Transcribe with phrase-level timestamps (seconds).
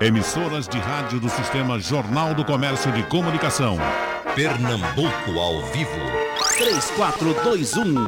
[0.00, 3.76] Emissoras de rádio do Sistema Jornal do Comércio de Comunicação.
[4.34, 5.90] Pernambuco ao vivo.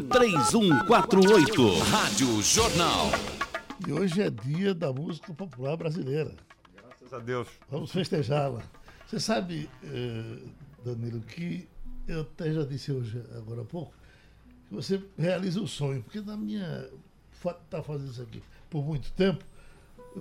[0.09, 1.83] 3421-3148.
[1.91, 3.11] Rádio Jornal.
[3.87, 6.33] E hoje é dia da música popular brasileira.
[6.75, 7.47] Graças a Deus.
[7.71, 8.63] Vamos festejá-la.
[9.07, 10.39] Você sabe, eh,
[10.83, 11.69] Danilo, que
[12.09, 13.93] eu até já disse hoje, agora há pouco,
[14.67, 16.89] que você realiza o sonho, porque na minha.
[17.67, 19.45] Está fazendo isso aqui por muito tempo,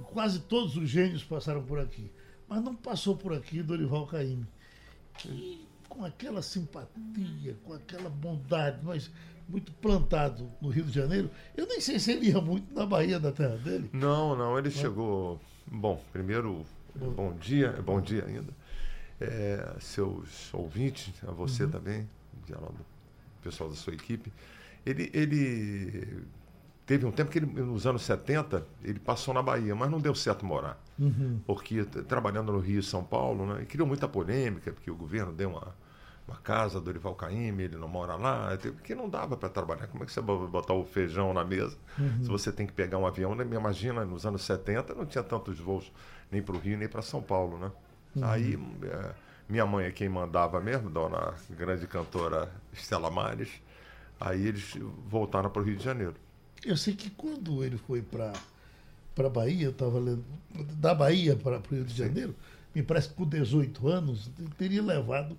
[0.01, 2.09] quase todos os gênios passaram por aqui.
[2.47, 4.47] Mas não passou por aqui Dorival Caymmi.
[5.17, 9.11] Que com aquela simpatia, com aquela bondade, mas
[9.47, 11.29] muito plantado no Rio de Janeiro.
[11.55, 13.89] Eu nem sei se ele ia muito na Bahia da terra dele.
[13.93, 15.39] Não, não, ele chegou.
[15.67, 16.65] Bom, primeiro,
[16.95, 18.51] bom dia, bom dia ainda.
[19.21, 21.71] É, seus ouvintes, a você uhum.
[21.71, 22.09] também,
[23.43, 24.33] pessoal da sua equipe.
[24.85, 26.23] Ele, ele
[26.85, 30.13] teve um tempo que ele, nos anos 70 ele passou na Bahia, mas não deu
[30.13, 30.81] certo morar.
[30.99, 31.39] Uhum.
[31.45, 35.49] Porque trabalhando no Rio e São Paulo, né, criou muita polêmica, porque o governo deu
[35.49, 35.75] uma,
[36.27, 39.87] uma casa do Dorival Caymmi, ele não mora lá, porque não dava para trabalhar.
[39.87, 42.23] Como é que você vai botar o feijão na mesa uhum.
[42.23, 43.33] se você tem que pegar um avião?
[43.33, 43.43] Né?
[43.43, 45.91] Me imagina, nos anos 70 não tinha tantos voos
[46.31, 47.71] nem para o Rio nem para São Paulo, né?
[48.15, 48.25] Uhum.
[48.25, 49.11] Aí é,
[49.47, 53.49] minha mãe é quem mandava mesmo, dona grande cantora Estela Mares.
[54.19, 56.15] Aí eles voltaram para o Rio de Janeiro.
[56.65, 58.33] Eu sei que quando ele foi para
[59.15, 60.25] para Bahia, eu estava lendo,
[60.77, 62.35] da Bahia para o Rio de Janeiro,
[62.73, 65.37] me parece que com 18 anos, ele teria levado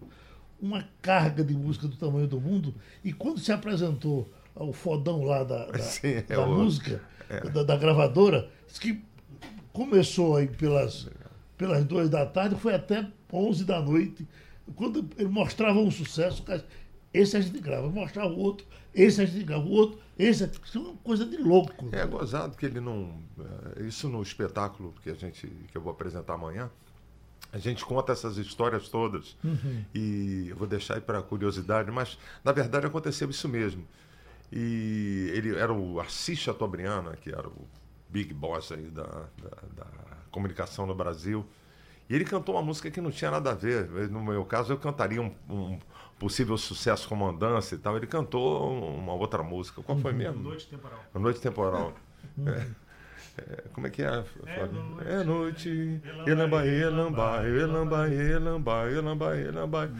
[0.61, 2.75] uma carga de música do tamanho do mundo.
[3.03, 7.41] E quando se apresentou ao fodão lá da, da, Sim, é da música, é.
[7.51, 8.49] da, da, gravadora,
[8.81, 9.03] que
[9.73, 11.09] começou aí pelas,
[11.59, 14.27] pelas duas da tarde, foi até 11 da noite.
[14.77, 16.43] Quando ele mostrava um sucesso,
[17.15, 20.79] esse a gente grava, mostrava o outro, esse a gente grava o outro, esse, isso
[20.79, 21.89] é uma coisa de louco.
[21.93, 23.23] É gozado que ele não.
[23.39, 26.69] Eh, isso no espetáculo que a gente que eu vou apresentar amanhã.
[27.53, 29.85] A gente conta essas histórias todas uhum.
[29.95, 33.87] e eu vou deixar aí para curiosidade, mas na verdade aconteceu isso mesmo.
[34.53, 37.69] E ele era o Assis Chateaubriand, que era o
[38.09, 39.87] big boss aí da, da, da,
[40.33, 41.47] comunicação no Brasil.
[42.09, 43.89] E ele cantou uma música que não tinha nada a ver.
[44.11, 45.79] No meu caso, eu cantaria um, um
[46.25, 49.83] possível sucesso com Mandança e tal, ele cantou uma outra música.
[49.83, 50.19] Qual foi uhum.
[50.19, 50.43] mesmo?
[50.43, 51.05] Noite Temporal.
[51.13, 51.95] Noite Temporal.
[52.47, 52.67] É.
[53.37, 54.25] É, como é que é?
[55.05, 59.91] É noite, elamba, elamba, elamba, elamba, elamba, elamba.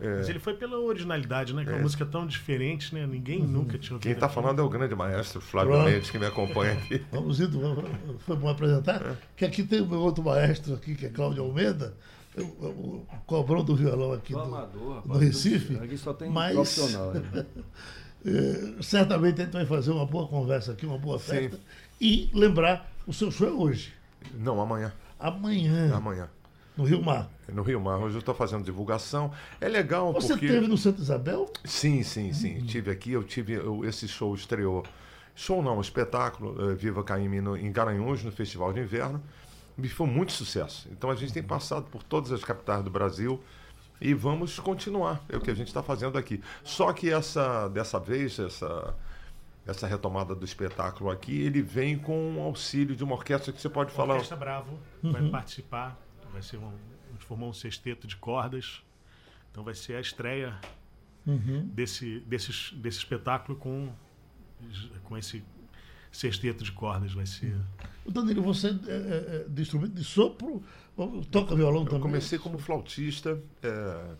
[0.00, 0.16] É.
[0.16, 1.64] Mas ele foi pela originalidade, né?
[1.64, 3.06] Que é uma música tão diferente, né?
[3.06, 3.48] Ninguém uhum.
[3.48, 4.04] nunca tinha ouvido.
[4.04, 5.90] Quem está falando é o grande maestro Flávio Pronto.
[5.90, 7.04] Mendes, que me acompanha aqui.
[7.12, 7.60] Vamos indo,
[8.20, 9.02] foi bom apresentar.
[9.04, 9.16] É.
[9.36, 11.94] Que aqui tem o meu outro maestro aqui, que é Cláudio Almeida
[12.36, 15.76] o, cobrão do violão aqui do, amador, no Recife.
[15.76, 17.12] Aqui só tem mas, profissional.
[17.12, 17.46] Né?
[18.26, 21.56] é, certamente a gente vai fazer uma boa conversa aqui, uma boa festa.
[21.56, 21.62] Sim.
[22.00, 23.92] E lembrar, o seu show é hoje.
[24.34, 24.92] Não, amanhã.
[25.18, 25.94] Amanhã.
[25.94, 26.28] Amanhã.
[26.76, 27.28] No Rio Mar.
[27.52, 27.98] No Rio Mar.
[27.98, 29.32] Hoje eu estou fazendo divulgação.
[29.60, 30.46] É legal Você porque...
[30.46, 31.50] Você teve no Santa Isabel?
[31.64, 32.58] Sim, sim, sim.
[32.58, 32.66] Uhum.
[32.66, 33.54] Tive aqui, eu tive.
[33.54, 34.84] Eu, esse show estreou.
[35.34, 39.22] Show não, espetáculo, uh, Viva Caíme em Garanhuns, no Festival de Inverno
[39.86, 40.88] foi muito sucesso.
[40.90, 43.40] Então a gente tem passado por todas as capitais do Brasil
[44.00, 45.24] e vamos continuar.
[45.28, 46.42] É o que a gente está fazendo aqui.
[46.64, 48.96] Só que essa dessa vez essa
[49.68, 53.68] essa retomada do espetáculo aqui, ele vem com o auxílio de uma orquestra que você
[53.68, 54.14] pode falar.
[54.14, 55.12] A Orquestra Bravo uhum.
[55.12, 56.00] vai participar,
[56.32, 58.82] vai ser um, a gente formou um sexteto de cordas,
[59.50, 60.58] então vai ser a estreia
[61.26, 61.66] uhum.
[61.66, 63.92] desse, desse, desse espetáculo com,
[65.04, 65.44] com esse
[66.10, 67.56] sexteto de cordas vai ser.
[68.04, 70.62] O Danilo, você é, de instrumento de sopro,
[71.30, 71.98] toca violão eu também?
[71.98, 74.14] Eu comecei como flautista é,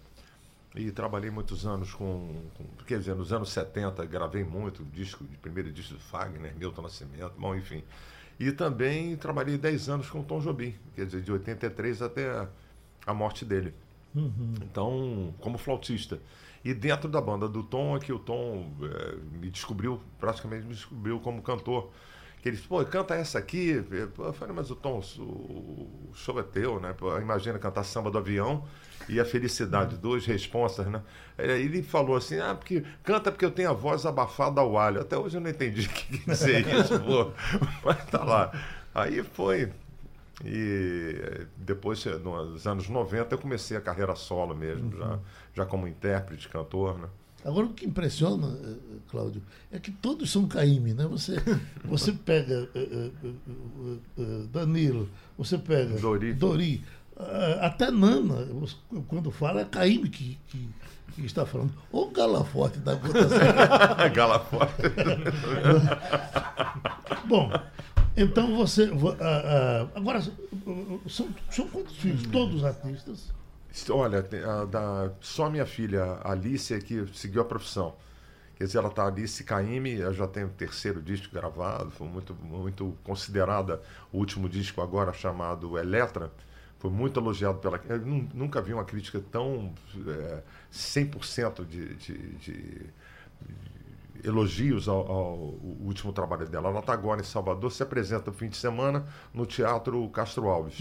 [0.74, 5.72] e trabalhei muitos anos com, com, Quer dizer, nos anos 70 gravei muito, disco, primeiro
[5.72, 7.82] disco do Fagner, Milton Nascimento, bom, enfim.
[8.38, 12.48] E também trabalhei 10 anos com o Tom Jobim, quer dizer, de 83 até a,
[13.06, 13.74] a morte dele.
[14.14, 14.54] Uhum.
[14.62, 16.18] Então, como flautista.
[16.64, 20.74] E dentro da banda do Tom é que o Tom é, me descobriu, praticamente me
[20.74, 21.90] descobriu como cantor.
[22.42, 23.84] Que ele disse, pô, canta essa aqui.
[23.90, 26.92] Eu falei, mas o Tom, o show é teu, né?
[26.92, 28.64] Pô, imagina cantar samba do avião
[29.08, 31.02] e a felicidade, duas responsas, né?
[31.36, 35.00] Ele falou assim, ah, porque canta porque eu tenho a voz abafada ao alho.
[35.00, 37.32] Até hoje eu não entendi o que quer dizer isso, pô.
[37.84, 38.52] Mas tá lá.
[38.94, 39.72] Aí foi,
[40.44, 44.98] e depois, nos anos 90, eu comecei a carreira solo mesmo, uhum.
[44.98, 45.18] já,
[45.54, 47.08] já como intérprete, cantor, né?
[47.44, 51.06] Agora, o que impressiona, eh, Cláudio, é que todos são Caíme, né?
[51.06, 51.36] Você,
[51.84, 53.12] você pega uh,
[54.20, 56.84] uh, Danilo, você pega Dori, Dori
[57.60, 58.46] até Nana,
[59.08, 60.68] quando fala, é Caíme que, que,
[61.14, 61.72] que, está falando.
[61.90, 64.82] Ou Galaforte da Gota Galaforte.
[67.26, 67.50] Bom,
[68.18, 68.86] Então você.
[68.86, 70.20] vo- ah, ah, agora,
[71.08, 72.26] são, são quantos filhos?
[72.26, 73.32] Todos artistas?
[73.90, 74.18] Olha,
[74.60, 77.94] a da- só minha filha Alice é que seguiu a profissão.
[78.56, 79.44] Quer dizer, ela está Alice
[80.00, 83.80] ela já tem o terceiro disco gravado, foi muito, muito considerada
[84.12, 86.32] o último disco agora chamado Eletra.
[86.80, 87.80] Foi muito elogiado pela.
[87.88, 89.72] Eu nu- nunca vi uma crítica tão
[90.08, 92.86] é, 100% de, de, de
[94.24, 95.36] elogios ao, ao
[95.80, 96.68] último trabalho dela.
[96.68, 100.78] Ela está agora em Salvador, se apresenta no fim de semana no Teatro Castro Alves.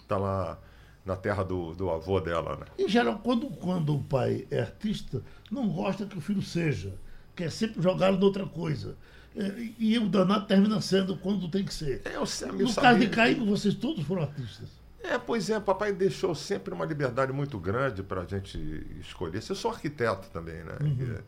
[0.00, 0.58] Está lá
[1.04, 2.66] na terra do, do avô dela, né?
[2.78, 6.94] Em geral, quando, quando o pai é artista, não gosta que o filho seja.
[7.36, 8.96] Quer sempre jogá-lo em outra coisa.
[9.36, 12.00] É, E o danado termina sendo quando tem que ser.
[12.04, 14.68] É, eu eu No sabia- caso de Caíno, vocês todos foram artistas.
[15.02, 18.56] É, pois é, papai deixou sempre uma liberdade muito grande para a gente
[19.00, 19.42] escolher.
[19.46, 20.76] Eu sou arquiteto também, né?
[20.80, 21.18] E,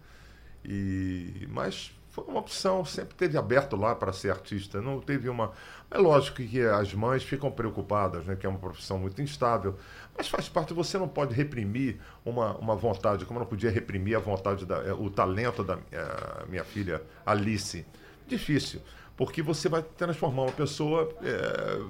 [1.48, 4.80] mas foi uma opção, sempre teve aberto lá para ser artista.
[4.80, 5.52] Não teve uma.
[5.90, 8.34] É lógico que as mães ficam preocupadas, né?
[8.34, 9.76] Que é uma profissão muito instável.
[10.16, 14.16] Mas faz parte, você não pode reprimir uma, uma vontade, como eu não podia reprimir
[14.16, 17.84] a vontade, da, eh, o talento da eh, minha filha Alice.
[18.26, 18.80] Difícil,
[19.16, 21.14] porque você vai transformar uma pessoa.
[21.22, 21.82] eh,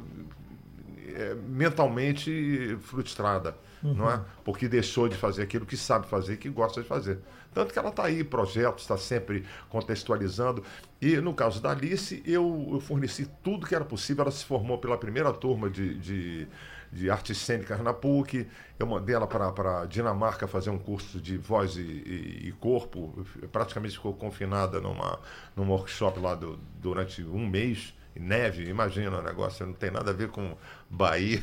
[1.16, 3.56] é, mentalmente frustrada,
[3.92, 4.20] não é?
[4.44, 7.18] Porque deixou de fazer aquilo que sabe fazer, que gosta de fazer.
[7.52, 10.62] Tanto que ela está aí, projetos, está sempre contextualizando.
[11.00, 14.22] E no caso da Alice, eu, eu forneci tudo que era possível.
[14.22, 16.48] Ela se formou pela primeira turma de, de,
[16.92, 18.46] de artes cênicas na PUC.
[18.78, 23.24] Eu mandei ela para Dinamarca fazer um curso de voz e, e- e corpo.
[23.52, 25.18] Praticamente ficou confinada numa,
[25.54, 30.14] num workshop lá do- durante um mês neve, imagina o negócio, não tem nada a
[30.14, 30.56] ver com
[30.88, 31.42] Bahia.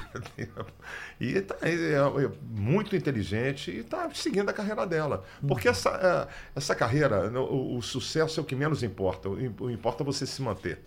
[1.20, 5.24] e tá, é, é muito inteligente e está seguindo a carreira dela.
[5.48, 9.30] Porque essa, é, essa carreira, o, o sucesso é o que menos importa.
[9.30, 10.80] O, o importa é você se manter.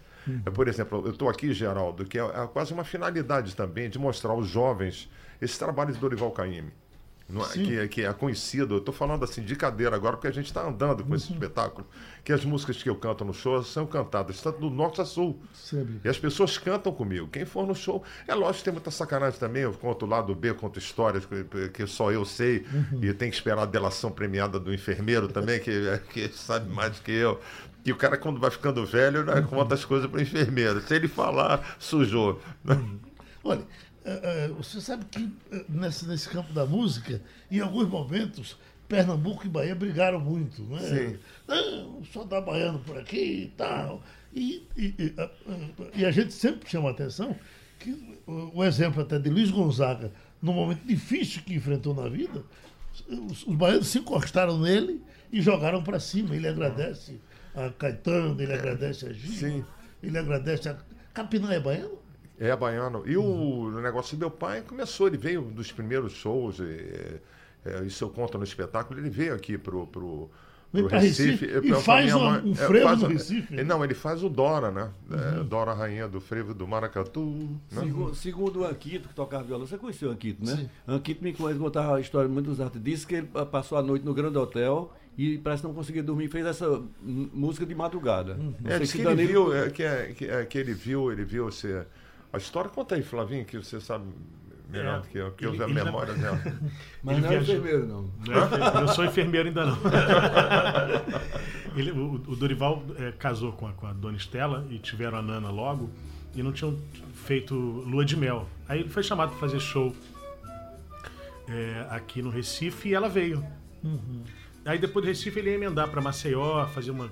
[0.45, 3.99] É, Por exemplo, eu estou aqui, Geraldo, que é, é quase uma finalidade também de
[3.99, 5.09] mostrar aos jovens
[5.41, 6.73] esse trabalho de Dorival Caymmi.
[7.29, 7.53] É?
[7.53, 10.47] que, é- que é conhecido, eu estou falando assim de cadeira agora, porque a gente
[10.47, 11.87] está andando com esse espetáculo,
[12.23, 15.41] que as músicas que eu canto no show são cantadas tanto do norte a sul.
[15.53, 16.01] Sempre.
[16.05, 17.27] E as pessoas cantam comigo.
[17.29, 18.03] Quem for no show.
[18.29, 19.63] É lógico que tem muita sacanagem também.
[19.63, 22.65] Eu conto o lado B, conto histórias que, que só eu sei.
[23.03, 25.73] E tem que esperar a delação premiada do enfermeiro também, que,
[26.13, 27.41] que sabe mais que eu.
[27.85, 30.81] E o cara, quando vai ficando velho, né, conta as coisas para o enfermeiro.
[30.81, 32.41] Se ele falar, sujou.
[33.45, 33.96] Olha, eh, eh,
[34.57, 37.21] você sabe que eh, nesse, nesse campo da música,
[37.51, 38.57] em alguns momentos,
[38.89, 40.79] Pernambuco e Bahia brigaram muito, né?
[40.79, 41.19] Sim.
[41.47, 44.03] Não, só dá baiano por aqui e tal.
[44.33, 47.37] E, e, e, ah, ah, e a gente sempre chama a atenção
[47.79, 52.45] que o, exemplo até de Luiz Gonzaga, num momento difícil que enfrentou na vida,
[53.09, 55.03] os, os baianos se encostaram nele
[55.33, 56.37] e jogaram para cima.
[56.37, 57.21] Ele agradece
[57.55, 59.65] a Caetano, ele agradece a Gil, Sim.
[60.03, 60.77] ele agradece a.
[61.13, 61.99] Capinã é baiano?
[62.39, 63.03] É, baiano.
[63.07, 67.21] E o, negócio do meu pai começou, ele veio dos primeiros shows, e,
[67.65, 70.29] é, isso eu conto no espetáculo, ele veio aqui pro, pro,
[70.71, 73.55] pro pra Recife e pra faz mãe- um é, frevo faz no o- Recife.
[73.55, 73.61] Uhum.
[73.61, 74.91] é, Não, ele faz o Dora, né?
[75.11, 77.21] É, Dora, rainha do frevo do Maracatu.
[77.73, 77.81] Né?
[77.81, 80.57] Segundo, segundo o Anquito, que tocava violão, você conheceu o Anquito, né?
[80.57, 80.69] Sim.
[80.87, 82.83] Anquito me contava a história de muitos artistas.
[82.85, 86.29] Disse que ele passou a noite no Grande Hotel e parece que não conseguia dormir.
[86.29, 88.35] Fez essa música de madrugada.
[88.35, 91.11] Não É, se que ele Danilo- viu, é, que, é, que, é, que ele viu,
[91.11, 91.87] ele viu você.
[92.33, 94.05] A história conta aí, Flavinho, que você sabe
[94.69, 96.41] melhor É, do que eu, que ele- eu já- memória dela.
[97.03, 97.55] Mas ele não é viajou.
[97.57, 98.03] enfermeiro, não.
[98.27, 99.79] Não é, Eu sou enfermeiro ainda não.
[101.77, 105.23] Ele- o, o Dorival eh, casou com a, com a dona Estela e tiveram a
[105.23, 105.91] Nana logo
[106.35, 106.77] e não tinham
[107.15, 108.49] feito lua de mel.
[108.69, 109.95] Aí ele foi chamado para fazer show
[111.49, 113.45] eh, aqui no Recife e ela veio.
[114.65, 117.11] Aí depois do Recife ele ia emendar para Maceió, fazer uma.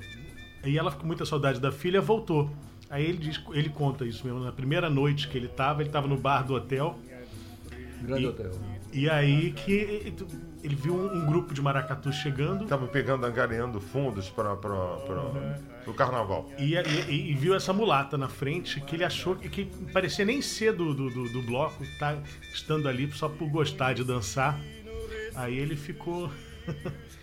[0.65, 2.51] E ela ficou com muita saudade da filha, voltou.
[2.91, 4.41] Aí ele, diz, ele conta isso mesmo.
[4.41, 6.99] Na primeira noite que ele estava, ele estava no bar do hotel.
[8.03, 8.51] Grande E- Hotel.
[8.93, 10.15] E aí que ele,
[10.63, 16.49] ele viu um, grupo de maracatu chegando Estavam pegando, angariando fundos para o carnaval.
[16.57, 20.41] e, e- e viu essa mulata na frente que ele achou que, que parecia nem
[20.41, 22.17] ser do, do, do- do bloco, tá
[22.53, 24.61] estando ali só por gostar de dançar.
[25.35, 26.31] Aí ele ficou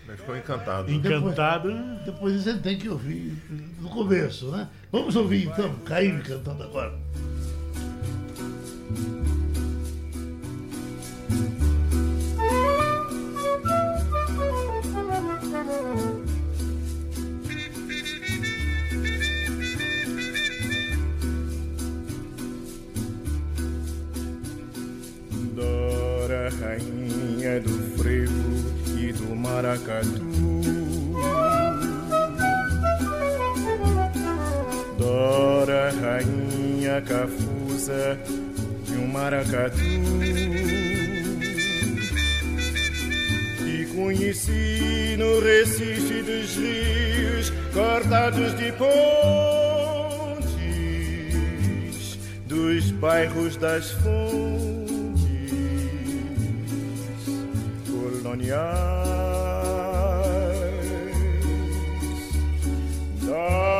[0.07, 0.91] Mas ficou encantado.
[0.91, 1.71] encantado.
[2.05, 3.37] Depois você tem que ouvir
[3.79, 4.67] no começo, né?
[4.91, 6.93] Vamos ouvir então, Caíme cantando agora.
[29.61, 30.25] Maracatu.
[34.97, 38.17] Dora, rainha cafusa
[38.85, 39.77] de um maracatu.
[43.63, 48.89] E conheci no Recife dos rios cortados de pontes
[52.47, 54.31] dos bairros das fontes
[57.89, 59.40] coloniais.
[63.43, 63.70] Oh.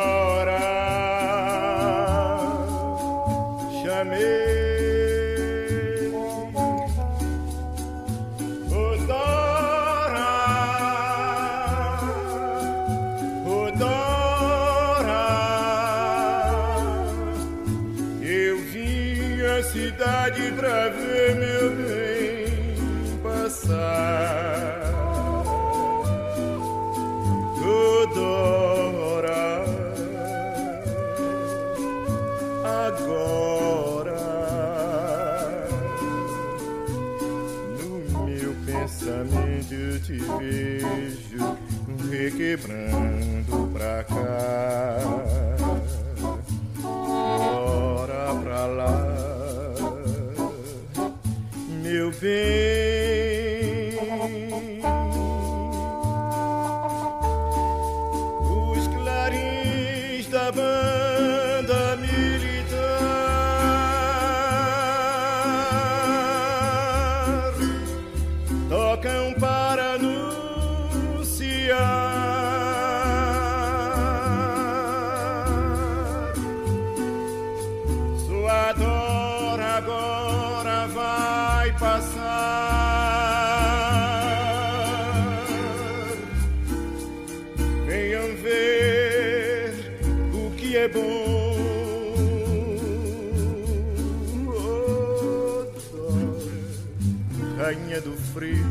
[97.72, 98.66] Rainha do frio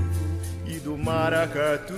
[0.66, 1.94] e do maracatu.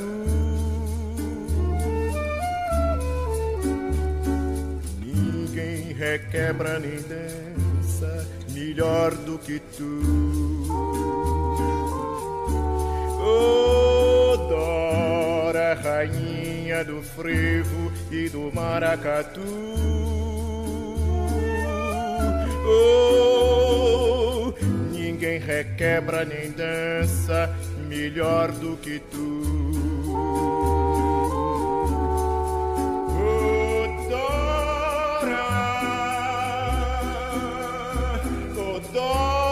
[5.01, 10.03] Ninguém requebra nem dança melhor do que tu.
[13.21, 20.02] Oh, Dora, rainha do frevo e do maracatu.
[22.65, 24.53] Oh,
[24.93, 27.55] ninguém requebra nem dança
[27.89, 29.43] melhor do que tu.
[33.19, 35.49] Oh, Dora,
[38.57, 39.43] oh, Dora.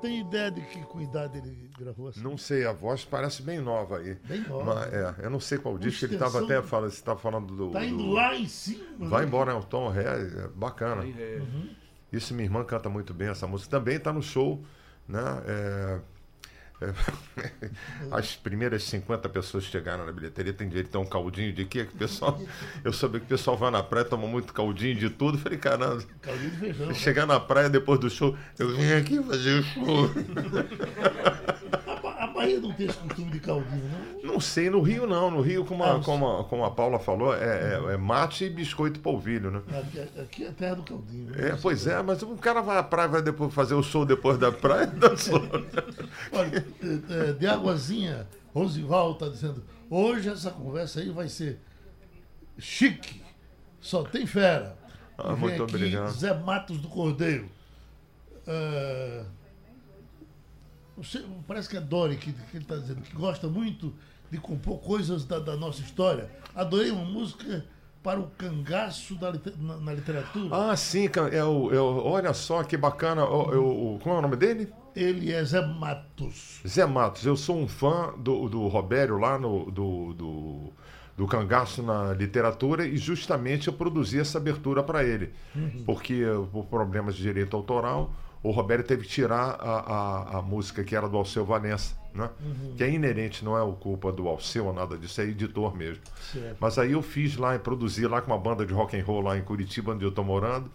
[0.00, 2.20] Tem ideia de que com idade ele gravou assim?
[2.22, 4.16] Não sei, a voz parece bem nova aí.
[4.26, 4.74] Bem nova.
[4.74, 7.70] Mas, é, eu não sei qual disco, ele estava até falando, você estava falando do.
[7.70, 8.84] Tá indo do- lá em cima.
[8.98, 9.28] Vai né?
[9.28, 11.04] embora, é o Tom Ré, é bacana.
[11.06, 11.40] É,
[12.12, 13.70] Isso minha irmã canta muito bem essa música.
[13.70, 14.64] Também está no show,
[15.08, 15.20] né?
[15.46, 16.00] É,
[16.78, 16.92] é,
[18.12, 21.84] as primeiras 50 pessoas que chegaram na bilheteria tem direito a um caldinho de quê?
[21.86, 22.38] Que o pessoal,
[22.84, 25.38] eu soube que o pessoal vai na praia, toma muito caldinho de tudo.
[25.38, 26.86] Falei, caramba, Caldinho de feijão.
[26.88, 26.94] né?
[26.94, 30.10] chegar na praia depois do show, eu vim aqui fazer o show.
[32.56, 33.90] Bahia não tem esse costume de caldinho,
[34.22, 34.32] não?
[34.34, 35.30] Não sei, no Rio não.
[35.30, 36.02] No Rio, como a, sei.
[36.02, 39.62] como a, como a Paula falou, é, é- é mate e biscoito polvilho, né?
[39.78, 41.30] Aqui, aqui é terra do caldinho.
[41.30, 41.50] né?
[41.50, 44.38] É, pois é, mas o cara vai à praia, vai depois fazer o show depois
[44.38, 45.40] da praia, dançou.
[46.32, 51.58] Olha, é, é, de Águazinha, Rosival está dizendo, hoje essa conversa aí vai ser
[52.58, 53.22] chique,
[53.80, 54.76] só tem fera.
[55.18, 56.10] Ah, muito aqui obrigado.
[56.12, 57.48] Zé Matos do Cordeiro.
[58.46, 59.24] É,
[61.46, 63.92] parece que é Dori que, que ele está dizendo, que gosta muito
[64.30, 66.30] de compor coisas da, da nossa história.
[66.54, 67.64] Adorei uma música
[68.02, 70.48] para o cangaço da na, na literatura.
[70.70, 73.24] Ah, sim, é o, é o- olha só que bacana.
[73.24, 74.72] O, como é o nome dele?
[74.94, 76.60] Ele é Zé Matos.
[76.66, 77.26] Zé Matos.
[77.26, 80.72] Eu sou um fã do, do Robério lá no, do, do,
[81.16, 85.32] do Cangaço na literatura e justamente eu produzi essa abertura para ele.
[85.84, 88.12] Porque eh, por problemas de direito autoral,
[88.42, 92.30] o Robério teve que tirar a, a, a música que era do Alceu Valença, né?
[92.76, 96.02] que é inerente, não é culpa do Alceu ou nada disso, é editor mesmo.
[96.32, 96.56] Certo.
[96.60, 99.20] Mas aí eu fiz lá e produzi lá com uma banda de rock and roll
[99.20, 100.70] lá em Curitiba, onde eu tô morando.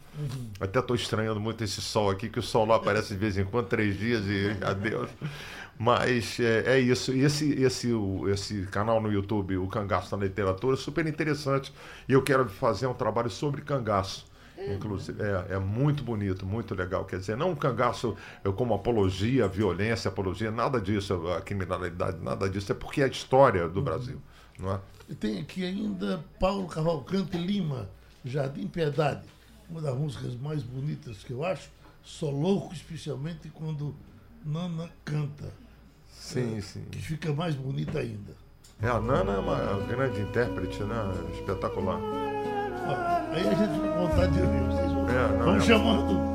[0.60, 3.46] Até estou estranhando muito esse sol aqui, que o sol lá aparece de vez em
[3.46, 5.10] quando, três dias e adeus.
[5.80, 7.12] Mas é, é isso.
[7.14, 11.74] E esse, esse, o- esse canal no YouTube, o Cangaço na Literatura, é super interessante.
[12.08, 14.30] E eu quero fazer um trabalho sobre cangaço.
[14.70, 17.06] Inclusive, é, é muito bonito, muito legal.
[17.06, 22.50] Quer dizer, não um cangaço eu, como apologia, violência, apologia, nada disso, a criminalidade, nada
[22.50, 22.72] disso.
[22.72, 24.20] É porque é a história do Brasil.
[24.60, 24.80] Não é?
[25.10, 27.90] E tem aqui ainda Paulo Cavalcante Lima,
[28.24, 29.26] Jardim Piedade.
[29.70, 31.70] Uma das músicas mais bonitas que eu acho.
[32.04, 33.96] Sou louco, especialmente quando
[34.46, 35.52] Nana canta.
[36.10, 36.84] Sim, É, sim.
[36.92, 38.36] Que fica mais bonita ainda.
[38.82, 40.96] É, a Nana é uma grande intérprete, né?
[41.34, 42.00] Espetacular.
[43.34, 44.60] Aí a gente fica com vontade de ouvir.
[44.64, 46.31] Vocês vão, É, não, vão é- chamando.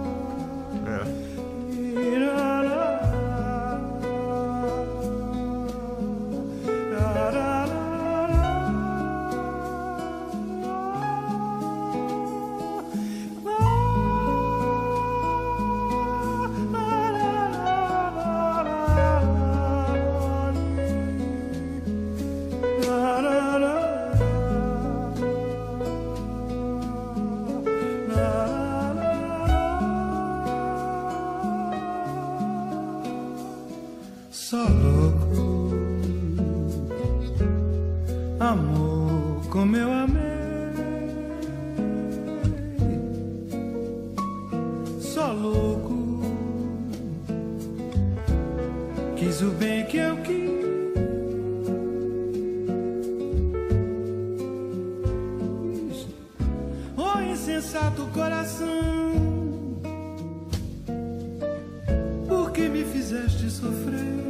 [63.07, 64.25] Fizeste sofrer?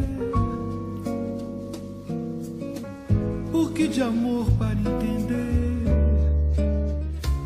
[3.50, 5.86] Por que de amor para entender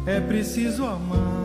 [0.06, 1.39] é preciso amar?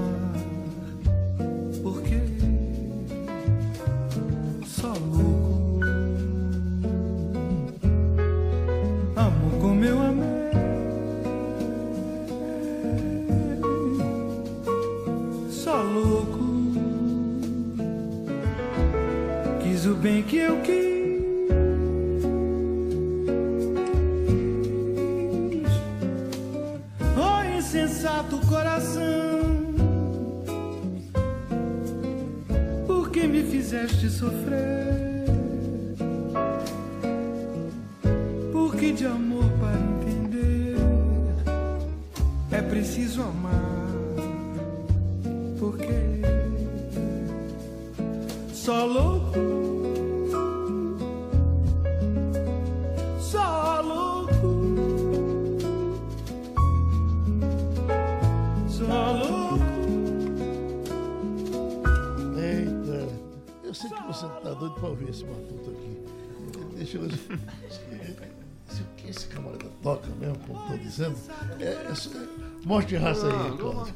[72.65, 73.93] Mostre raça aí, Cláudio.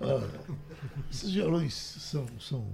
[0.00, 0.30] Olha,
[1.10, 2.66] esses violões são, são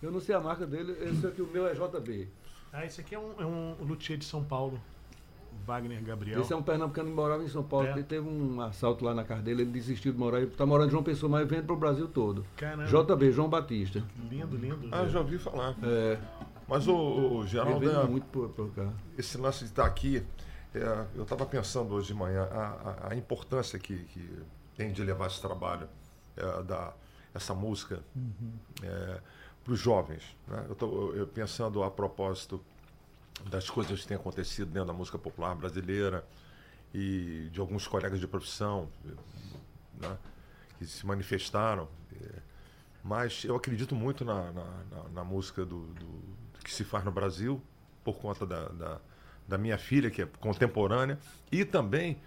[0.00, 2.28] Eu não sei a marca dele, eu sei que o meu é JB.
[2.72, 4.80] Ah, esse aqui é um, é um luthier de São Paulo,
[5.66, 6.40] Wagner Gabriel.
[6.40, 7.86] Esse é um pernambucano que morava em São Paulo.
[7.86, 7.92] É.
[7.92, 10.38] Ele teve um assalto lá na casa dele, ele desistiu de morar.
[10.40, 12.44] Ele tá morando em João Pessoa, mas vende pro Brasil todo.
[12.56, 12.84] Caramba.
[12.84, 14.02] JB, João Batista.
[14.30, 14.88] Lindo, lindo.
[14.90, 15.74] Ah, já ouvi falar.
[15.82, 16.18] É,
[16.68, 16.94] Mas o,
[17.38, 18.88] o Geraldo, é- muito por, por cá.
[19.18, 20.22] esse lance de estar aqui,
[20.74, 24.38] é, eu estava pensando hoje de manhã a, a- a importância que, que
[24.76, 25.86] tem de levar esse trabalho,
[26.36, 26.92] é, da,
[27.34, 28.00] essa música
[29.64, 30.22] para os jovens.
[30.48, 30.64] né?
[30.66, 32.60] Eu estou pensando a propósito
[33.50, 36.24] das coisas que têm acontecido dentro da música popular brasileira
[36.94, 38.88] e de alguns colegas de profissão
[40.00, 40.16] né,
[40.78, 41.88] que se manifestaram.
[43.04, 46.22] mas eu acredito muito na, na, na- na música do, do-
[46.62, 47.60] que se faz no Brasil,
[48.04, 49.00] por conta da, da,
[49.48, 51.18] da minha filha, que é contemporânea,
[51.50, 52.20] e também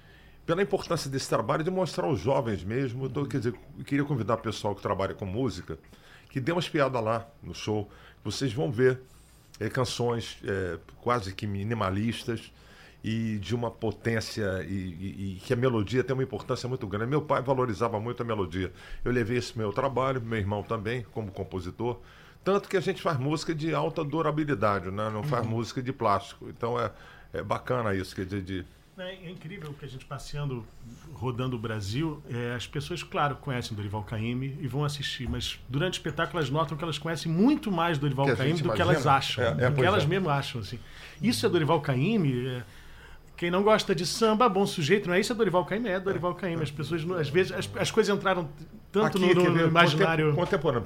[0.46, 3.06] pela importância desse trabalho de mostrar aos jovens mesmo.
[3.06, 5.78] Então, quer dizer, eu queria convidar o pessoal que trabalha com música
[6.30, 7.90] que dê uma espiada lá no show.
[8.24, 9.02] Vocês vão ver
[9.60, 12.52] é, canções é, quase que minimalistas
[13.04, 17.06] e de uma potência e, e- e que a melodia tem uma importância muito grande.
[17.08, 18.72] Meu pai valorizava muito a melodia.
[19.04, 22.00] Eu levei esse meu trabalho, meu irmão também, como compositor.
[22.44, 25.10] Tanto que a gente faz música de alta durabilidade, né?
[25.12, 26.48] não faz música de plástico.
[26.50, 26.92] Então é,
[27.34, 28.66] é bacana isso, quer dizer, de,
[28.98, 30.66] É, é incrível que a gente passeando,
[31.14, 35.96] rodando o Brasil, é, as pessoas, claro, conhecem Dorival Caymmi e vão assistir, mas durante
[35.96, 39.06] o espetáculo elas notam que elas conhecem muito mais Dorival Que Caymmi do que elas
[39.06, 40.08] acham, É, é, do que elas é.
[40.08, 40.62] mesmo acham.
[40.62, 40.80] Assim.
[41.22, 42.48] Isso é Dorival Caymmi.
[42.48, 42.64] é,
[43.36, 45.34] quem não gosta de samba, bom sujeito, não é isso?
[45.34, 46.64] É Dorival Caymmi, é Dorival Caymmi.
[46.64, 48.48] As pessoas, às vezes, as, as coisas entraram
[48.94, 50.34] tanto Aqui, no, no ver, imaginário.
[50.34, 50.86] contem- Contemporâneo.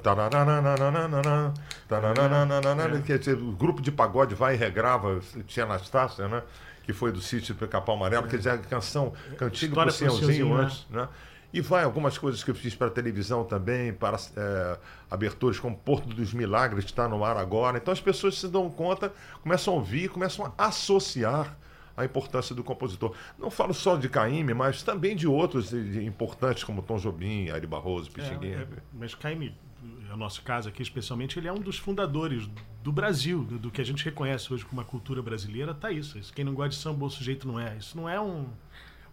[3.37, 6.41] O grupo de pagode vai e regrava, tinha Anastácia, né?
[6.89, 10.63] Que foi do sítio do Capão Amarelo, quer dizer, a canção pro pro Senhorzinho né?
[10.63, 11.07] antes, né?
[11.53, 14.77] E vai algumas coisas que eu fiz para televisão também, para é,
[15.11, 17.77] aberturas como Porto dos Milagres, que está no ar agora.
[17.77, 21.55] Então as pessoas se dão conta, começam a ouvir, começam a associar
[21.95, 23.13] a importância do compositor.
[23.37, 27.51] Não falo só de Caíme, mas também de outros de- de importantes como Tom Jobim,
[27.51, 28.57] Ari Barroso, Pixinguinha.
[28.57, 29.55] É, é, mas Caime,
[30.09, 32.49] é o nosso caso aqui especialmente, ele é um dos fundadores
[32.83, 36.17] do Brasil, do, do que a gente reconhece hoje como uma cultura brasileira, tá isso.
[36.17, 37.77] Isso, Quem não gosta de samba, o sujeito não é.
[37.77, 38.47] Isso não é um,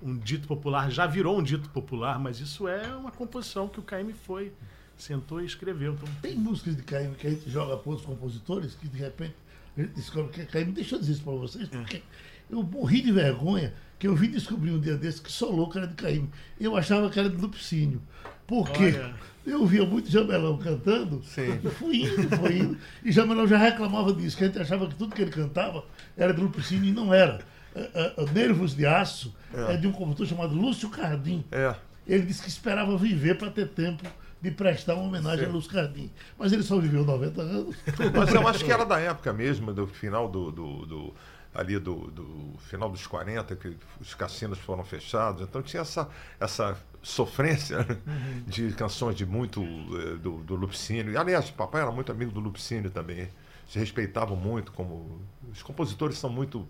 [0.03, 3.83] um dito popular, já virou um dito popular, mas isso é uma composição que o
[3.83, 4.53] Caime foi,
[4.97, 5.95] sentou e escreveu.
[5.95, 9.35] Então, Tem músicas de Caíme que a gente joga para outros compositores que de repente
[9.77, 10.73] a gente descobre que é Caíme.
[10.73, 12.03] Deixa eu dizer isso para vocês, porque
[12.49, 15.87] eu morri de vergonha que eu vim descobrir um dia desse que só louco era
[15.87, 16.31] de Caíme.
[16.61, 18.01] Eu achava que era de Lupicínio.
[18.47, 19.15] Porque Olha.
[19.47, 21.59] eu via muito Jamelão cantando, Sim.
[21.79, 22.77] fui indo, fui indo.
[23.05, 25.85] E Jamelão já reclamava disso, que a gente achava que tudo que ele cantava
[26.17, 27.41] era de Lupicínio e não era.
[27.75, 29.77] É, é, Nervos de Aço é.
[29.77, 31.45] de um compositor chamado Lúcio Cardim.
[31.53, 31.75] É.
[32.07, 34.05] Ele disse que esperava viver para ter tempo
[34.41, 36.11] de prestar uma homenagem a Lúcio Cardim.
[36.39, 37.77] Mas ele só viveu 90 anos.
[38.17, 40.51] Mas eu acho que era da época mesmo, do final do.
[40.53, 41.15] do- do-
[41.57, 45.43] ali do, do final dos 40, que os cassinos foram fechados.
[45.43, 47.99] Então tinha essa, essa sofrência né,
[48.47, 51.13] de canções de muito eh, do, do Lupicínio.
[51.13, 53.29] E, aliás, o papai era muito amigo do Lupicínio também.
[53.69, 55.21] Se respeitavam muito, como.
[55.51, 56.69] Os compositores são muito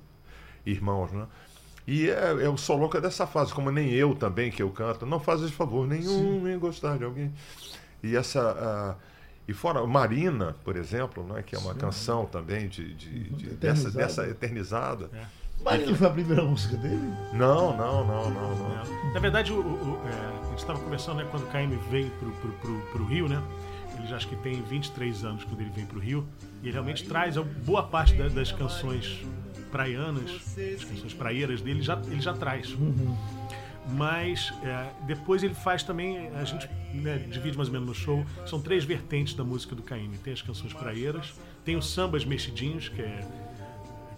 [0.64, 1.27] irmãos, né?
[1.87, 5.05] E é, eu sou louca dessa fase, como nem eu também que eu canto.
[5.05, 7.35] Não fazes favor nenhum em gostar de alguém.
[8.03, 8.96] E essa.
[9.49, 13.89] E fora Marina, por exemplo, né, que é uma canção também de, de, de- dessa,
[13.89, 13.97] Eternizada.
[13.99, 15.11] dessa eternizada.
[15.65, 17.13] Marina foi a primeira música dele?
[17.33, 18.73] Não, não, não, não, não.
[19.11, 19.13] É.
[19.15, 19.61] Na verdade, o, o-
[19.95, 23.05] o- é, a gente estava conversando né, quando o Caime veio pro, pro, pro, pro
[23.07, 23.43] Rio, né?
[23.99, 26.27] Ele já acho que tem 23 anos quando ele vem pro Rio.
[26.63, 29.25] E ele realmente traz a boa parte da- das canções
[29.73, 30.31] praianas,
[30.77, 32.77] as canções praieiras dele, já, ele já traz.
[33.88, 38.25] Mas é, depois ele faz também, a gente né, divide mais ou menos no show,
[38.44, 40.16] são três vertentes da música do Caime.
[40.18, 43.25] Tem as canções praieiras, tem os sambas mexidinhos, que é.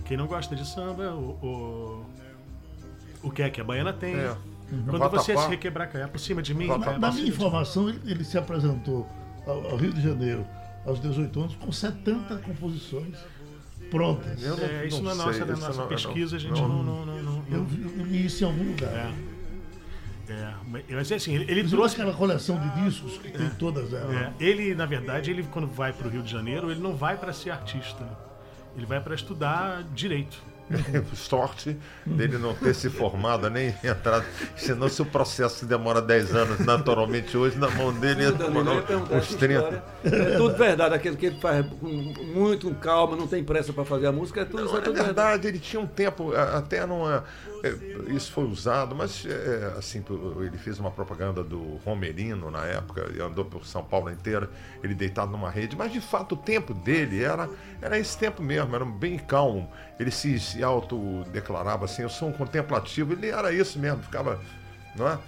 [0.06, 2.04] Quem não gosta de samba, o,
[3.22, 4.14] o, o que é que a baiana tem.
[4.14, 4.34] É.
[4.86, 5.22] Quando Vatapá.
[5.22, 6.92] você se requebrar caia por cima de mim, Vatapá.
[6.92, 9.06] é Na por minha informação, ele, ele se apresentou
[9.46, 10.46] ao, ao Rio de Janeiro
[10.86, 13.16] aos 18 anos com 70 composições
[13.90, 14.42] prontas.
[14.42, 16.68] Eu É, isso não, é sei, nossa, da isso nossa não- pesquisa, a gente não-
[16.68, 16.82] não.
[16.82, 19.12] não, não, não- Eu, não- vi- isso em algum lugar.
[20.28, 20.32] É.
[20.88, 24.14] É, mas assim, ele, ele trouxe aquela coleção de discos que tem todas elas.
[24.14, 27.16] é, ele, na verdade, ele quando vai para o Rio de Janeiro, ele não vai
[27.16, 28.04] para ser artista.
[28.04, 28.10] né?
[28.76, 30.38] Ele vai para estudar direito.
[31.14, 34.24] Sorte dele não ter se formado nem entrado.
[34.54, 38.72] Senão, se o processo demora 10 anos, naturalmente, hoje, na mão dele, ia ia demorar
[38.72, 39.54] uns essa 30.
[39.54, 39.82] história.
[40.04, 44.08] É tudo verdade, aquele que ele faz com muito calma, não tem pressa para fazer
[44.08, 45.14] a música, é tudo, isso é tudo verdade.
[45.14, 47.24] verdade, ele tinha um tempo, até numa.
[47.62, 50.04] É, Isso foi usado, mas é, assim,
[50.40, 54.48] ele fez uma propaganda do Romerino na época, e andou por São Paulo inteira,
[54.82, 57.48] ele deitado numa rede, mas de fato o tempo dele era,
[57.82, 59.70] era esse tempo mesmo, era bem calmo.
[59.98, 64.40] Ele se, se autodeclarava assim, eu sou um contemplativo, ele era isso mesmo, ficava.
[64.96, 65.18] Não é?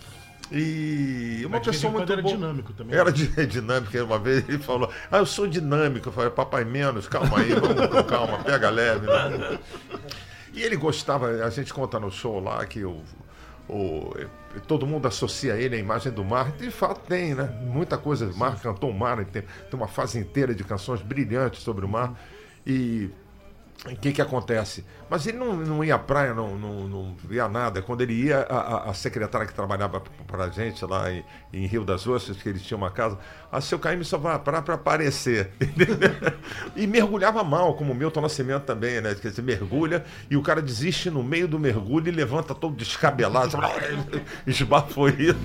[0.53, 2.35] E uma Mas pessoa muito era boa.
[2.35, 2.99] dinâmico também.
[2.99, 3.97] Era di- dinâmico.
[3.99, 6.09] Uma vez ele falou: Ah, eu sou dinâmico.
[6.09, 9.07] Eu falei: Papai, menos, calma aí, vamos com calma, pega leve.
[9.07, 9.59] Né?
[10.53, 13.01] E ele gostava, a gente conta no show lá que o,
[13.69, 14.13] o-
[14.67, 16.51] todo mundo associa ele à imagem do mar.
[16.53, 17.45] De fato tem, né?
[17.63, 18.27] Muita coisa.
[18.27, 21.89] O mar cantou o mar, tem, tem uma fase inteira de canções brilhantes sobre o
[21.89, 22.19] mar.
[22.67, 23.11] E
[23.87, 24.85] o que, que acontece?
[25.09, 27.81] Mas ele não, não ia à praia, não, não, não via nada.
[27.81, 31.83] Quando ele ia, a, a- secretária que trabalhava para a gente lá em, em Rio
[31.83, 33.19] das Ostras, que ele tinha uma casa,
[33.51, 35.51] a seu Caíme só vai à praia para aparecer.
[36.77, 39.14] e mergulhava mal, como o Milton Nascimento também, né?
[39.14, 43.57] Quer dizer, mergulha e o cara desiste no meio do mergulho e levanta todo descabelado,
[44.47, 45.38] esbaforido.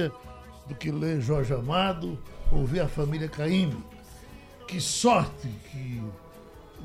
[0.00, 0.12] Bahia
[0.66, 2.18] do que ler Jorge Amado,
[2.50, 3.84] ouvir a família Caymmi.
[4.66, 6.02] Que sorte que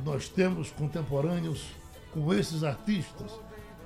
[0.04, 1.68] nós temos contemporâneos
[2.12, 3.32] com esses artistas.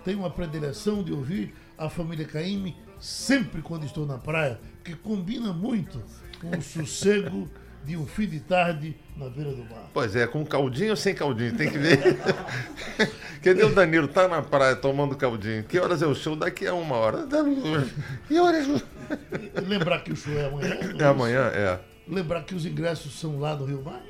[0.03, 5.53] Tenho uma predileção de ouvir a família Caymmi sempre quando estou na praia, porque combina
[5.53, 6.01] muito
[6.39, 7.47] com o sossego
[7.83, 9.89] de um fim de tarde na beira do mar.
[9.93, 11.99] Pois é, com caldinho ou sem caldinho, tem que ver.
[13.43, 14.07] Cadê o Danilo?
[14.07, 15.63] Tá na praia tomando caldinho.
[15.63, 16.35] Que horas é o show?
[16.35, 17.25] Daqui a uma hora.
[18.27, 18.67] Que horas?
[19.67, 20.77] Lembrar que o show é amanhã.
[20.99, 21.79] É amanhã, é.
[22.07, 24.01] Lembrar que os ingressos são lá do Rio Mar.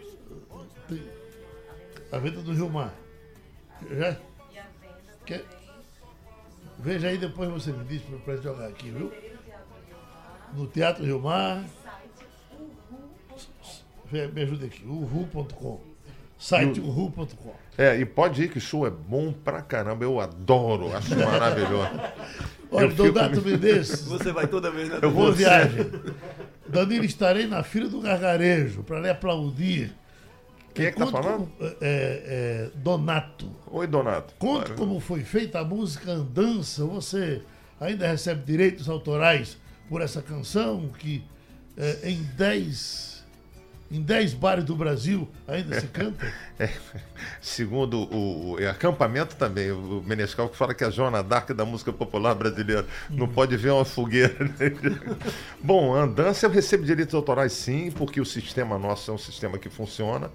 [0.87, 1.03] Tem
[2.11, 2.93] a venda do Rio Mar.
[3.91, 4.17] Já?
[5.25, 5.45] Quer?
[6.79, 9.11] Veja aí, depois você me diz para jogar aqui, viu?
[10.53, 11.63] No Teatro Rio Mar.
[14.11, 15.81] Me ajuda aqui, uhu.com.
[16.37, 17.53] Site uhu.com.
[17.77, 20.03] É, e pode ir que o show é bom pra caramba.
[20.05, 21.89] Eu adoro, acho maravilhoso.
[22.71, 24.99] Olha, fico- Donato Mendes, Você vai toda vez, né?
[25.01, 25.87] Eu vou viagem.
[26.67, 29.91] Danilo, estarei na fila do gargarejo para lhe aplaudir.
[30.73, 31.47] Quem é que tá falando?
[31.47, 33.49] como- é, é, Donato.
[33.71, 34.33] Oi, Donato.
[34.37, 36.85] Conte como foi feita a música Andança.
[36.85, 37.41] Você
[37.79, 39.57] ainda recebe direitos autorais
[39.89, 41.23] por essa canção que
[41.75, 43.08] eh, em 10
[43.91, 46.25] em 10 bares do Brasil ainda se canta?
[46.61, 46.69] É,
[47.41, 51.51] segundo o, o- é acampamento também, o Menescal que fala que é a Joana Dark
[51.51, 52.85] da música popular brasileira.
[53.09, 54.35] Não pode ver uma fogueira.
[54.43, 54.71] né?
[55.63, 59.69] Bom, andança eu recebo direitos autorais sim, porque o sistema nosso é um sistema que
[59.69, 60.29] funciona.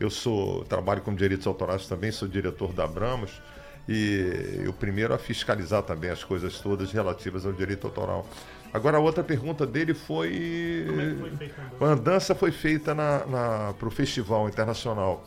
[0.00, 3.40] Eu sou trabalho com direitos autorais também, sou diretor da Abramos.
[3.88, 8.26] E o primeiro a fiscalizar também as coisas todas relativas ao direito autoral.
[8.72, 10.84] Agora a outra pergunta dele foi.
[10.86, 11.84] Como é que foi feita a andança?
[11.84, 15.24] A andança foi feita na, para o Festival Internacional,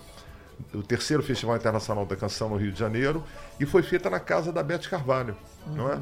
[0.74, 3.24] o terceiro Festival Internacional da Canção no Rio de Janeiro,
[3.60, 5.36] e foi feita na casa da Beth Carvalho,
[5.68, 6.00] não é?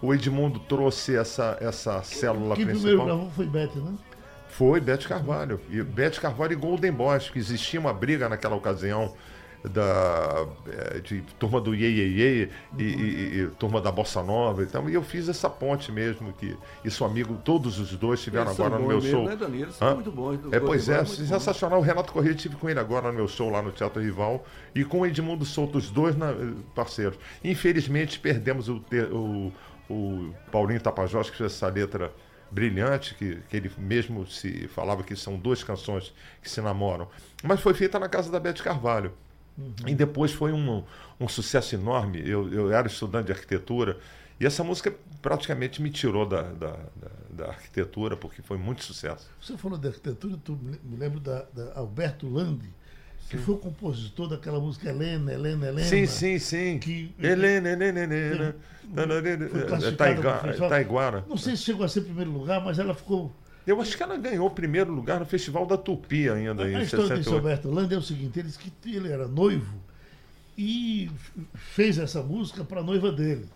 [0.00, 3.06] O Edmundo trouxe essa, essa célula Quem primeiro principal.
[3.06, 3.94] gravou foi Beth, né?
[4.48, 5.60] Foi Beth Carvalho.
[5.68, 9.14] E Beth Carvalho e Golden Boys, que existia uma briga naquela ocasião
[9.64, 14.62] da eh, de turma do Ye Ye Ye e, e- e turma da Bossa Nova
[14.62, 18.66] então, e eu fiz essa ponte mesmo que isso amigo todos os dois Eles são
[18.66, 19.72] agora no meu mesmo, show né, Danilo?
[19.72, 20.38] São muito bons.
[20.46, 21.26] O é, pois é, Boy muito bom.
[21.26, 21.78] sensacional.
[21.80, 24.44] O Renato Corrêa tive com ele agora no meu show lá no Teatro Rival
[24.74, 26.34] e com o Edmundo Souto, os dois na-
[26.74, 27.18] parceiros.
[27.42, 29.52] Infelizmente perdemos o, o,
[29.92, 32.12] o Paulinho Tapajós, que fez essa letra
[32.50, 37.08] brilhante, que, que ele mesmo se falava que são duas canções que se namoram.
[37.42, 39.12] Mas foi feita na casa da Beth Carvalho.
[39.86, 40.84] E depois foi um,
[41.20, 42.20] um sucesso enorme.
[42.28, 43.98] Eu, eu era estudante de arquitetura
[44.40, 49.28] e essa música praticamente me tirou da, da, da- da arquitetura, porque foi muito sucesso.
[49.40, 52.68] Você falou de arquitetura, tu me lembro da, da Alberto Landi,
[53.30, 55.86] que foi o compositor daquela música Helena, Helena, Helena.
[55.88, 56.78] Sim, sim, sim.
[56.78, 58.56] Que- Helena, Helena, Helena.
[59.48, 60.68] Foi classificada.
[60.68, 61.24] Taiguara.
[61.28, 63.32] Não sei se chegou a ser primeiro lugar, mas ela ficou.
[63.68, 66.82] Eu acho que ela ganhou o primeiro lugar no Festival da Tupi ainda, A em
[66.82, 67.34] história desse 68.
[67.34, 69.74] Alberto Landi é o seguinte: ele que ele era noivo
[70.56, 71.10] e
[71.54, 73.46] fez essa música para a noiva dele.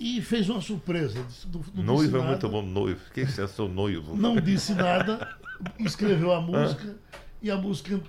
[0.00, 1.24] E fez uma surpresa.
[1.52, 3.00] não- não Noivo é nada, muito bom, noivo.
[3.12, 4.16] Quem é seu noivo?
[4.16, 5.36] Não disse nada,
[5.78, 6.96] escreveu a música
[7.42, 8.00] e a música.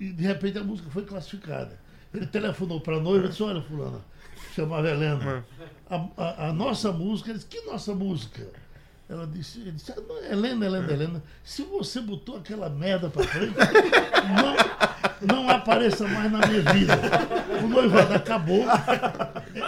[0.00, 1.78] E de repente a música foi classificada.
[2.12, 4.00] Ele telefonou para a noiva e disse: Olha, Fulana,
[4.54, 5.44] chamava Helena.
[5.88, 8.46] A, a- a nossa música, ele disse: Que nossa música?
[9.10, 9.96] Ela disse, ele disse, "Ah,
[10.32, 13.54] Helena, Helena, Helena, se você botou aquela merda pra frente,
[15.26, 16.92] não, não apareça mais na minha vida.
[17.60, 18.64] O noivado acabou,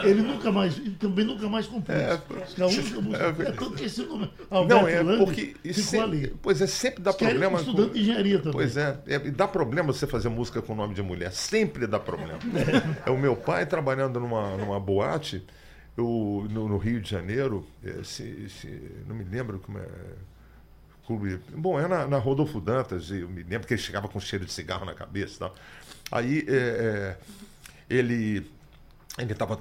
[0.05, 1.99] ele nunca mais, ele também nunca mais compôs.
[1.99, 5.55] A única música, é tanto que esse nome, Alberto Não, é Landi, porque.
[5.61, 6.35] ficou sempre- ali.
[6.41, 7.59] Pois é, sempre dá era problema.
[7.59, 8.53] estudante com- de engenharia também.
[8.53, 11.33] Pois é, é, e dá problema você fazer música com nome de mulher.
[11.33, 12.39] Sempre dá problema.
[13.05, 15.43] É o meu pai trabalhando numa, numa boate
[15.97, 19.87] eu, no, no Rio de Janeiro, é, se, se- não me lembro como é.
[21.07, 24.45] Clube, bom, é na, na Rodolfo Dantas, eu me lembro que ele chegava com cheiro
[24.45, 25.55] de cigarro na cabeça tal.
[26.13, 27.17] Aí é,
[27.91, 28.47] ele
[29.19, 29.59] ele estava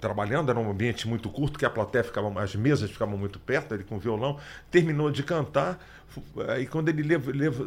[0.00, 3.72] trabalhando, era um ambiente muito curto, que a plateia ficava, as mesas ficavam muito perto,
[3.74, 4.36] ele com o violão,
[4.68, 7.04] terminou de cantar, fu- aí quando ele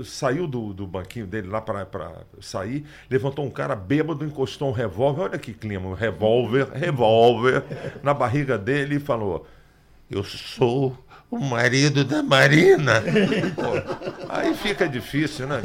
[0.03, 1.87] saiu do, do banquinho dele lá para
[2.41, 7.63] sair, levantou um cara bêbado, encostou um revólver, olha que clima, um revólver, revólver,
[8.03, 9.47] na barriga dele e falou,
[10.15, 10.97] eu sou
[11.31, 13.01] o marido da Marina.
[13.55, 15.61] Pô, aí fica difícil, né?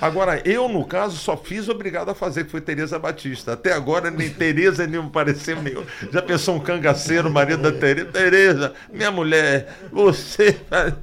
[0.00, 3.54] Agora, eu, no caso, só fiz obrigado a fazer, que foi Tereza Batista.
[3.54, 5.84] Até agora, nem Tereza nem me pareceu nenhum.
[6.12, 8.12] Já pensou um cangaceiro, marido da Tereza?
[8.12, 10.52] Tereza, minha mulher, você.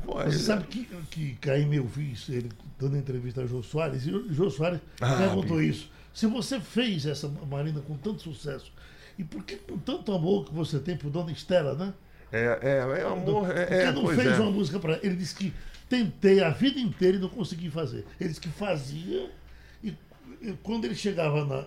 [0.05, 4.11] Pô, Você sabe que, que Caíme eu fiz ele dando entrevista a Jô Soares, e
[4.11, 5.89] o Jô Soares Ah, perguntou isso.
[6.13, 8.71] Se você fez essa Marina com tanto sucesso,
[9.17, 11.93] e por que com tanto amor que você tem por Dona Estela, né?
[12.31, 13.49] É, é, é amor.
[13.57, 14.39] É, que é, não fez é.
[14.39, 15.15] uma música para ele?
[15.15, 15.53] disse que
[15.89, 18.05] tentei a vida inteira e não consegui fazer.
[18.19, 19.29] Ele disse que fazia
[19.83, 19.93] e,
[20.41, 21.65] e quando ele chegava na.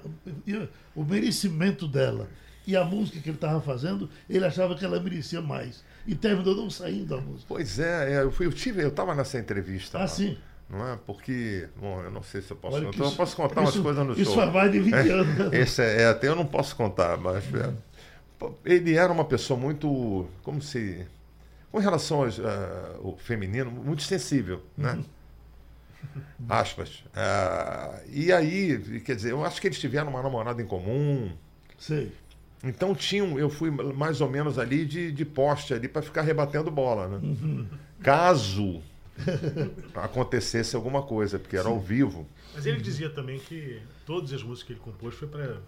[0.95, 2.29] o merecimento dela
[2.67, 5.85] e a música que ele estava fazendo, ele achava que ela merecia mais.
[6.07, 7.45] E terminou não saindo a música.
[7.49, 9.99] Pois é, é, eu, fui, eu tive, eu estava nessa entrevista.
[9.99, 10.37] Ah, lá, sim.
[10.69, 10.99] Não é?
[11.07, 12.97] Porque, bom, eu não sei se eu posso Olha contar.
[12.97, 14.35] que Eu isso- posso contar isso- umas coisas no isso show.
[14.37, 15.59] faz mais de 20 anos, né?
[15.61, 17.71] Esse é, é, até eu não posso contar, mas é,
[18.65, 21.07] ele era uma pessoa muito, como se,
[21.71, 25.03] com relação aos, ah, ao feminino, muito sensível, né?
[26.49, 27.05] Aspas.
[27.15, 31.33] Ah, e aí, quer dizer, eu acho que eles tiveram uma namorada em comum.
[31.79, 32.13] Sei.
[32.63, 36.71] Então tinham, eu fui mais ou menos ali de, de poste ali para ficar rebatendo
[36.71, 37.67] bola, né?
[38.03, 38.83] Caso
[39.95, 42.27] acontecesse alguma coisa, porque era ao vivo.
[42.55, 45.59] Mas ele dizia também que todas as músicas que ele compôs foi para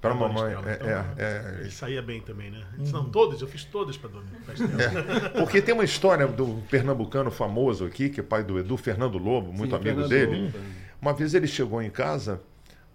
[0.00, 1.10] Para mamãe, Dona é, Estela.
[1.12, 1.60] Então, é, é.
[1.60, 2.64] Ele saía bem também, né?
[2.78, 4.82] Ele não, todas, eu fiz todas para Dona Estela.
[4.82, 9.18] É, porque tem uma história do pernambucano famoso aqui, que é pai do Edu, Fernando
[9.18, 10.42] Lobo, muito Sim, amigo Fernando dele.
[10.44, 10.58] Lobo.
[11.02, 12.40] Uma vez ele chegou em casa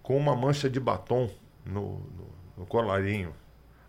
[0.01, 1.29] com uma mancha de batom
[1.65, 2.27] no, no,
[2.59, 3.33] no colarinho.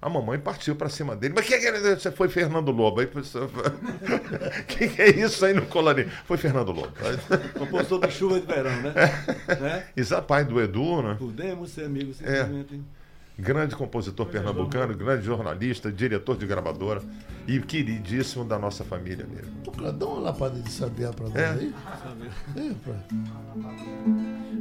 [0.03, 1.33] A mamãe partiu para cima dele.
[1.35, 3.01] Mas que que é- você foi Fernando Lobo?
[3.01, 3.11] Aí o
[4.69, 6.11] que, que é isso aí no colarinho?
[6.27, 6.93] Foi Fernando Lobo.
[7.59, 8.93] Compositor de chuva de verão, né?
[9.59, 9.87] né?
[9.97, 11.17] Exato, pai do Edu, né?
[11.19, 12.47] Podemos ser amigos É.
[13.37, 17.03] Grande compositor pernambucano, grande jornalista, diretor de gravadora
[17.49, 19.93] e queridíssimo da nossa família mesmo.
[19.93, 21.49] Dá uma lapada de sabiá pra nós É.
[21.51, 21.75] aí.
[22.57, 22.95] É, pra...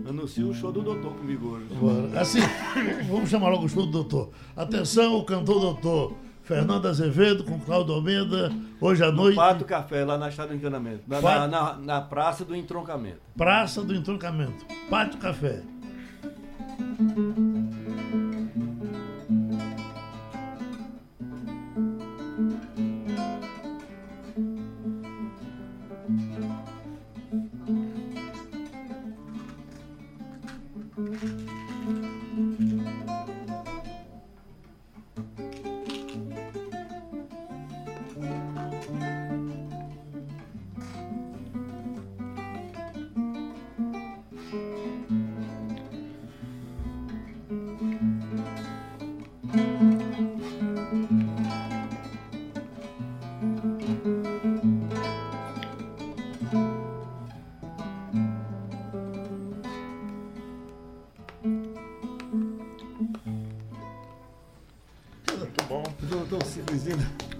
[0.10, 1.66] Anuncia o show do doutor comigo hoje.
[1.76, 2.20] Bora.
[2.20, 2.40] Assim,
[3.08, 4.32] vamos chamar logo o show do doutor.
[4.58, 10.18] Atenção, o cantor doutor Fernando Azevedo com Cláudio Almeida, hoje à noite, Pato Café, lá
[10.18, 11.04] na Estrada do Encanamento.
[11.08, 13.20] Na, Pato- na, na- na Praça do Entroncamento.
[13.38, 14.66] Praça do Entroncamento.
[14.90, 15.62] Pátio Café.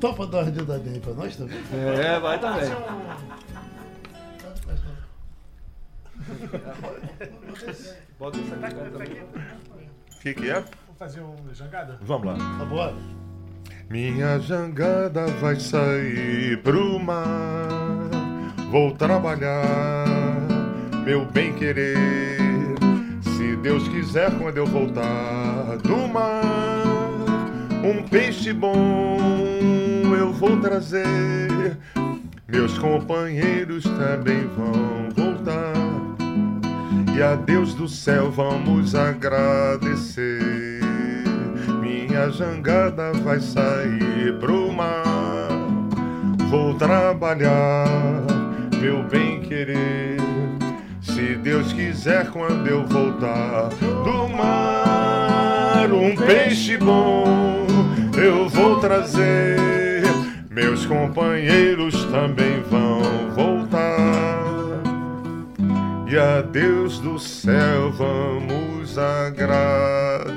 [0.04, 1.58] Topa dar uma dedadinha aí pra nós também?
[1.72, 2.70] É, vai também.
[8.20, 9.22] Bota aqui também.
[10.12, 10.56] O que, que é?
[10.56, 11.98] Vamos fazer uma jangada?
[12.02, 12.34] Vamos lá.
[12.34, 12.94] Tá bora?
[13.90, 18.10] Minha jangada vai sair pro mar.
[18.72, 20.06] Vou trabalhar,
[21.06, 21.96] meu bem querer.
[23.38, 26.63] Se Deus quiser, quando eu voltar do mar,
[27.84, 29.18] um peixe bom
[30.16, 31.78] eu vou trazer.
[32.48, 35.74] Meus companheiros também vão voltar.
[37.16, 40.80] E a Deus do céu vamos agradecer.
[41.82, 45.50] Minha jangada vai sair pro mar.
[46.50, 47.86] Vou trabalhar,
[48.80, 50.18] meu bem querer.
[51.02, 57.63] Se Deus quiser, quando eu voltar do mar, um peixe bom
[58.24, 59.58] eu vou trazer.
[60.50, 63.02] Meus companheiros também vão
[63.36, 64.44] voltar.
[66.10, 70.34] E a Deus do céu vamos agradecer.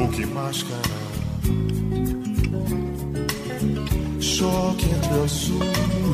[0.00, 0.80] Caboclo e máscara.
[4.20, 5.60] Choque entre o azul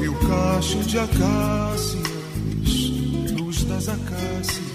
[0.02, 2.02] e o cacho de acácias,
[3.38, 4.66] luz das acácias.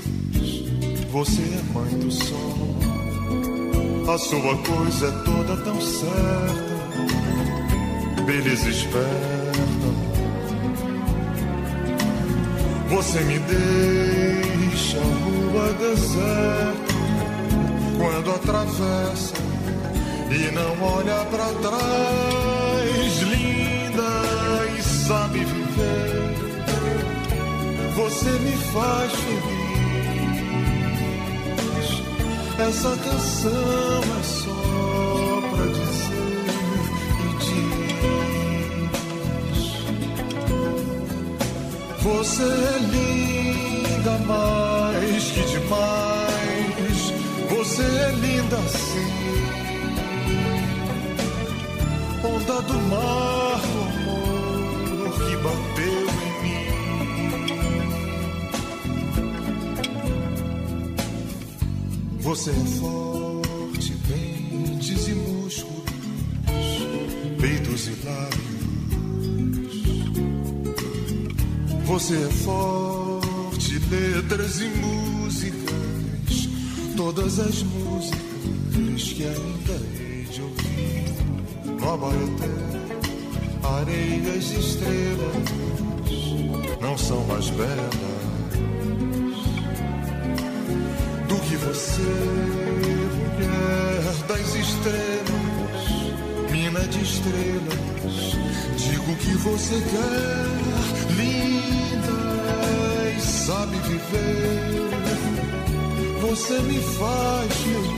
[1.12, 2.78] Você é mãe do sol.
[4.14, 7.05] A sua coisa é toda tão certa,
[8.26, 9.91] beleza esperta.
[12.89, 16.91] Você me deixa a rua deserta
[18.02, 19.36] quando atravessa
[20.32, 24.12] e não olha pra trás, linda
[24.76, 26.34] e sabe viver.
[27.95, 29.62] Você me faz feliz.
[32.58, 36.45] Essa canção é só pra dizer
[37.22, 37.30] e
[39.49, 39.62] diz:
[42.02, 46.01] Você é linda mais que demais.
[47.82, 49.12] Você linda sim.
[52.24, 56.66] Onda do mar do amor que bateu em mim.
[62.20, 65.90] Você é forte, dentes e músculos,
[67.40, 68.52] peitos e lábios.
[71.86, 74.91] Você é forte, letras e músicas,
[77.04, 81.06] todas as músicas que ainda hei de ouvir.
[81.66, 82.47] No Abaeté,
[83.64, 85.49] areias e estrelas
[86.80, 87.95] não são mais belas
[91.28, 92.02] do que você,
[93.18, 98.38] mulher das estrelas, mina de estrelas.
[98.78, 102.14] Digo que você quer, linda
[103.18, 105.11] e sabe viver.
[106.32, 107.92] Você me faz feliz.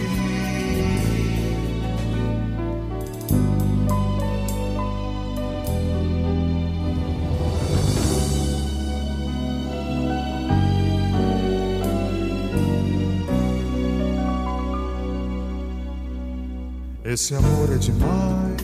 [17.05, 18.63] Esse amor é demais.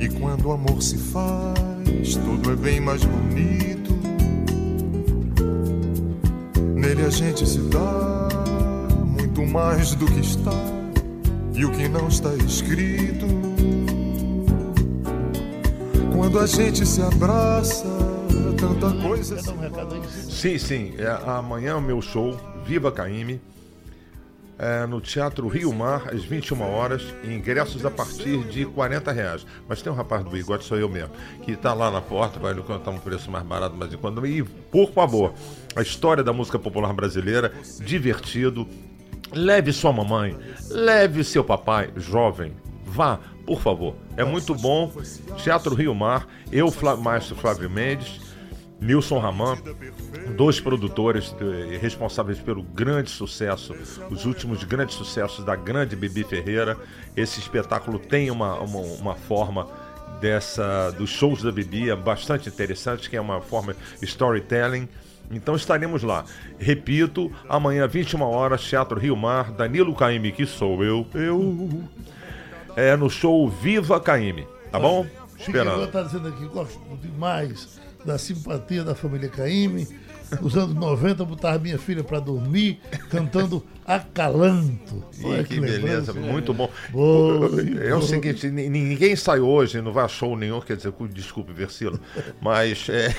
[0.00, 3.94] E quando o amor se faz, tudo é bem mais bonito.
[6.74, 8.15] Nele a gente se dá
[9.56, 10.52] mais do que está
[11.54, 13.24] e o que não está escrito.
[16.14, 17.86] Quando a gente se abraça,
[18.60, 19.36] tanta coisa.
[19.36, 20.30] Aí?
[20.30, 20.94] Sim, sim.
[20.98, 23.40] É, amanhã o meu show, Viva Caime,
[24.58, 29.46] é, no Teatro Rio Mar, às 21 horas, ingressos a partir de 40 reais.
[29.66, 32.54] Mas tem um rapaz do bigode, sou eu mesmo, que está lá na porta, vai
[32.56, 34.26] contar um preço mais barato, mas enquanto.
[34.26, 35.32] E, por favor,
[35.74, 38.68] a história da música popular brasileira, divertido.
[39.32, 40.36] Leve sua mamãe,
[40.70, 42.52] leve seu papai, jovem,
[42.84, 43.94] vá, por favor.
[44.16, 44.92] É muito bom.
[45.42, 48.20] Teatro Rio Mar, eu, Flá, Maestro Flávio Mendes,
[48.80, 49.56] Nilson Raman,
[50.36, 53.74] dois produtores eh, responsáveis pelo grande sucesso,
[54.10, 56.76] os últimos grandes sucessos da grande Bibi Ferreira.
[57.16, 59.66] Esse espetáculo tem uma, uma, uma forma
[60.20, 64.88] dessa dos shows da Bibi, é bastante interessante, que é uma forma storytelling.
[65.30, 66.24] Então estaremos lá.
[66.58, 71.84] Repito, amanhã, 21 horas, Teatro Rio Mar, Danilo Caime, que sou eu, eu,
[72.76, 75.06] é no show Viva Caime, tá bom?
[75.38, 75.84] Esperando.
[75.84, 79.86] está dizendo aqui, gosto demais da simpatia da família Caime.
[80.40, 85.04] Nos anos 90, eu botava minha filha para dormir cantando Acalanto.
[85.18, 86.32] Ih, que beleza, lembrança.
[86.32, 86.68] muito bom.
[86.90, 87.50] Boa,
[87.82, 91.06] é o seguinte, ni- ninguém sai hoje, não vai a show nenhum, quer dizer, cu-
[91.08, 91.98] desculpe, Versilo,
[92.42, 93.14] mas é,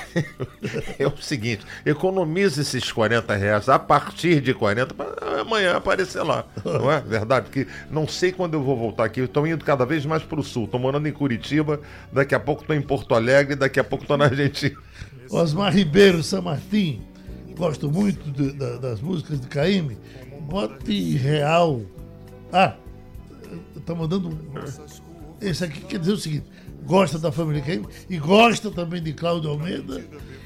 [0.99, 6.45] é o seguinte, economize esses 40 reais a partir de 40 para amanhã aparecer lá,
[6.65, 7.45] não é verdade?
[7.45, 10.43] Porque não sei quando eu vou voltar aqui, estou indo cada vez mais para o
[10.43, 11.79] sul, estou morando em Curitiba,
[12.11, 14.75] daqui a pouco estou em Porto Alegre, daqui a pouco estou na Argentina.
[15.29, 17.01] Osmar Ribeiro, São Martim.
[17.57, 19.97] Gosto muito de- da- das músicas de Caime.
[20.47, 21.81] Bote real.
[22.51, 22.73] Ah,
[23.85, 24.29] tá mandando.
[24.29, 24.37] um-
[25.41, 26.45] Esse aqui quer dizer o seguinte:
[26.85, 30.01] gosta da família Caime e gosta também de Cláudio Almeida,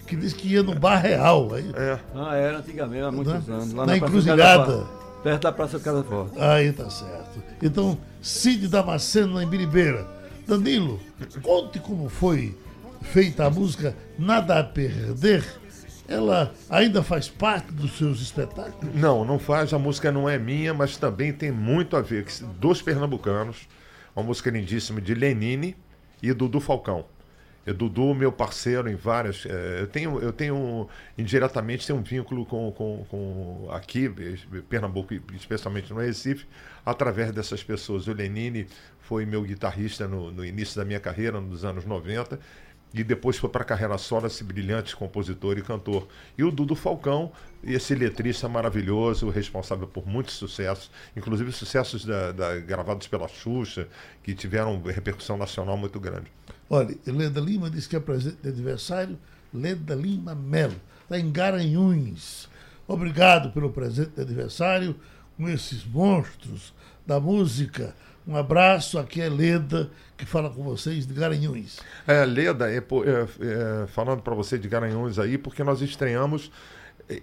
[0.07, 1.53] que diz que ia no Bar Real.
[1.53, 3.73] Aí, É, Ah, era antigamente, há muitos Na- anos.
[3.73, 4.63] na Praça encruzilhada.
[4.65, 6.39] Casa Forte, Perto da Praça Casa Forte.
[6.39, 7.43] aí tá certo.
[7.61, 10.05] Então, Cid Damasceno em Biribeira.
[10.47, 10.99] Danilo,
[11.43, 12.57] conte como foi
[13.03, 15.45] feita a música Nada a Perder.
[16.07, 18.93] Ela ainda faz parte dos seus espetáculos?
[18.95, 19.73] Não, não faz.
[19.73, 22.25] A música não é minha, mas também tem muito a ver.
[22.59, 23.67] Dos pernambucanos,
[24.15, 25.75] uma música lindíssima de Lenine
[26.21, 27.05] e Dudu Falcão.
[27.65, 29.45] É Dudu, meu parceiro em várias.
[29.45, 35.13] é, eu tenho, eu tenho indiretamente tenho um vínculo com, com, com aqui, eh, Pernambuco,
[35.35, 36.47] especialmente no Recife,
[36.83, 38.07] através dessas pessoas.
[38.07, 38.65] O Lenine
[39.01, 42.39] foi meu guitarrista no, no início da minha carreira, nos anos 90,
[42.93, 46.07] e depois foi para a carreira solo, esse brilhante compositor e cantor.
[46.37, 47.31] E o Dudu Falcão,
[47.63, 53.87] esse letrista maravilhoso, responsável por muitos sucessos, inclusive sucessos da, da- gravados pela Xuxa,
[54.21, 56.27] que tiveram repercussão nacional muito grande.
[56.69, 59.17] Olha, Leda Lima disse que é presente de aniversário,
[59.53, 62.49] Leda Lima Melo, está em Garanhuns.
[62.87, 64.95] Obrigado pelo presente de aniversário
[65.37, 66.73] com esses monstros
[67.07, 67.95] da música.
[68.27, 71.79] Um abraço, aqui é Leda, que fala com vocês de Garanhuns.
[72.07, 76.51] É, Leda, é, é, é, falando para você de Garanhuns aí, porque nós estreamos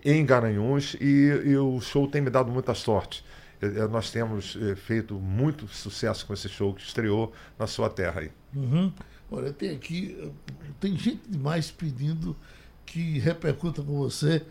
[0.04, 3.24] em Garanhuns e, e o show tem me dado muita sorte.
[3.62, 8.20] É, é, nós temos feito muito sucesso com esse show que estreou na sua terra
[8.22, 8.30] aí.
[8.54, 8.92] Uhum.
[9.30, 10.32] Olha, tem aqui,
[10.80, 12.36] tem gente demais pedindo
[12.84, 14.42] que repercuta com você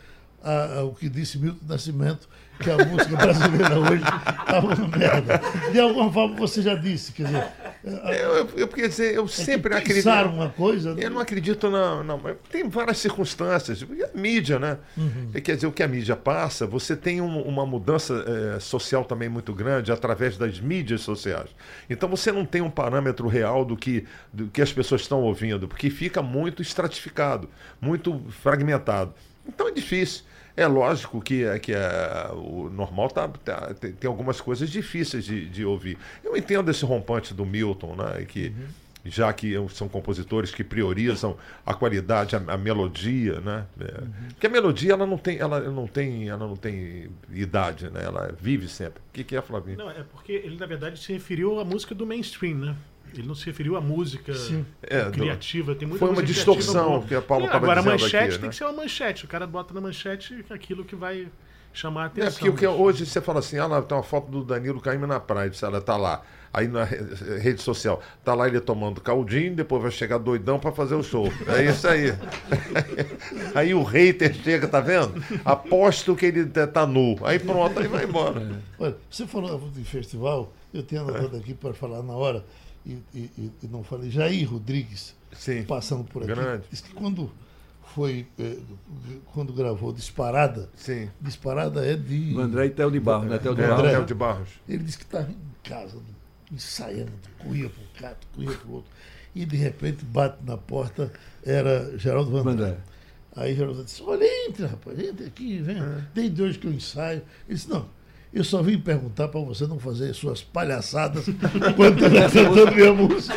[0.43, 2.27] a- a- o que disse Milton Nascimento,
[2.59, 5.41] que a música brasileira hoje estava uma merda.
[5.71, 7.47] De alguma forma você já disse, quer dizer,
[7.85, 10.09] É, Eu, eu, quer dizer, eu sempre acredito.
[10.09, 11.05] uma coisa, né?
[11.05, 12.19] Eu não acredito, não, não.
[12.51, 13.81] Tem várias circunstâncias.
[13.81, 14.77] E a mídia, né?
[15.33, 19.05] É, Quer dizer, o que a mídia passa, você tem um- uma mudança eh, social
[19.05, 21.49] também muito grande através das mídias sociais.
[21.87, 25.67] Então você não tem um parâmetro real do que, do que as pessoas estão ouvindo,
[25.67, 27.47] porque fica muito estratificado,
[27.79, 29.13] muito fragmentado.
[29.47, 30.23] Então é difícil.
[30.55, 35.47] É lógico que, que é, o normal tá, tá- tem, tem algumas coisas difíceis de,
[35.47, 35.97] de ouvir.
[36.23, 38.25] Eu entendo esse rompante do Milton, né?
[38.27, 38.51] Que,
[39.05, 43.65] já que são compositores que priorizam a qualidade, a, a melodia, né?
[43.79, 48.03] É, Porque a melodia ela não tem, ela não tem, ela não tem idade, né?
[48.03, 48.99] Ela vive sempre.
[48.99, 49.77] O que, que é, Flavinho?
[49.77, 52.75] Não, é porque ele, na verdade, se referiu à música do mainstream, né?
[53.13, 54.31] Ele não se referiu à música
[54.83, 55.73] É, criativa.
[55.75, 58.33] Tem muita Foi uma distorção que a Paula É, estava Agora, a dizendo manchete aqui,
[58.35, 58.49] tem né?
[58.49, 59.25] que ser uma manchete.
[59.25, 61.27] O cara bota na manchete aquilo que vai
[61.73, 62.31] chamar a É, atenção.
[62.31, 64.79] porque o que mas- hoje você fala assim, ah, lá, tem uma foto do Danilo
[64.81, 66.23] caindo na praia, disse, ela tá lá.
[66.53, 66.97] Aí na re-
[67.39, 71.31] rede social, tá lá ele tomando caldinho, depois vai chegar doidão para fazer o show.
[71.47, 72.13] É isso aí.
[73.53, 75.13] aí o hater chega, tá vendo?
[75.45, 77.15] Aposto que ele tá nu.
[77.23, 78.59] Aí pronto, aí vai embora.
[78.79, 82.43] Olha, você falou de festival, eu tenho anotado aqui para falar na hora,
[83.13, 84.09] e, e- e- não falei.
[84.09, 85.63] Jair Rodrigues, Sim.
[85.63, 86.63] passando por aqui, Grande.
[86.69, 87.29] disse que quando
[87.93, 88.57] foi, eh,
[89.33, 91.09] quando gravou Disparada, Sim.
[91.19, 92.33] Disparada é de.
[92.35, 93.37] O André e Theo de Barro, né?
[93.37, 93.79] Theo de É, Barro.
[93.81, 93.91] André.
[93.95, 94.49] Theo de Barros.
[94.67, 95.97] Ele disse que estava em casa,
[96.51, 98.91] ensaiando, corria para um canto, corria para o outro.
[99.35, 101.11] E de repente bate na porta,
[101.45, 102.77] era Geraldo Vandré.
[103.35, 105.77] Aí Geraldo disse, olha, entra, rapaz, entra aqui, vem.
[106.13, 107.21] Desde hoje que eu ensaio.
[107.47, 107.87] Ele disse, não,
[108.33, 112.93] eu só vim perguntar para você não fazer suas palhaçadas enquanto eu estou cantando minha
[112.93, 113.33] música.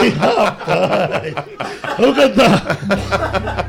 [0.00, 1.34] Ai, rapaz,
[1.98, 3.68] vamos cantar.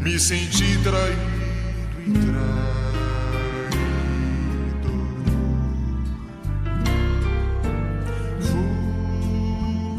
[0.00, 1.20] Me senti traído
[2.06, 2.50] e traído.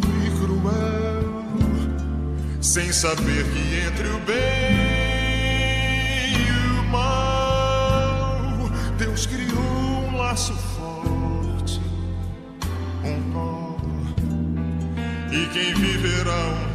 [0.01, 1.23] Fui cruel
[2.59, 4.35] sem saber que entre o bem
[6.33, 11.79] e o mal, Deus criou um laço forte,
[13.03, 13.77] um nó,
[15.31, 16.70] e quem viverá um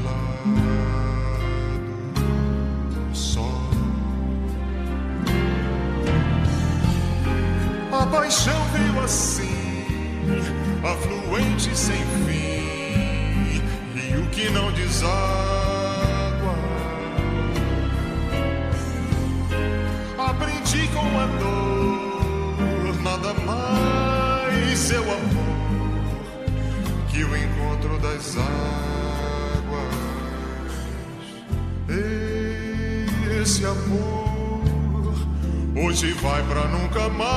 [35.97, 37.33] hoje vai pra nunca mais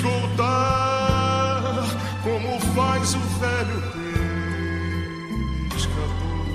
[0.00, 1.84] voltar,
[2.22, 3.82] como faz o velho
[5.68, 6.46] pescador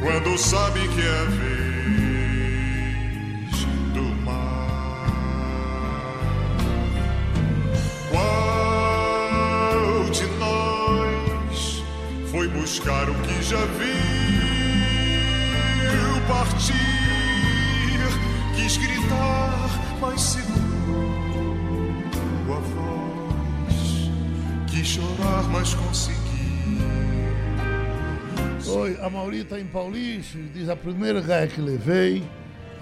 [0.00, 1.96] quando sabe que é vez
[3.92, 5.10] do mar.
[8.08, 11.82] Qual de nós
[12.30, 13.90] foi buscar o que já viu
[16.28, 16.99] partir?
[18.70, 20.54] Quis gritar, mas segurou
[22.54, 23.74] a voz.
[24.70, 26.20] Quis chorar, mas conseguiu.
[28.68, 32.22] Oi, a Mauri está em Paulista, diz a primeira gaia que levei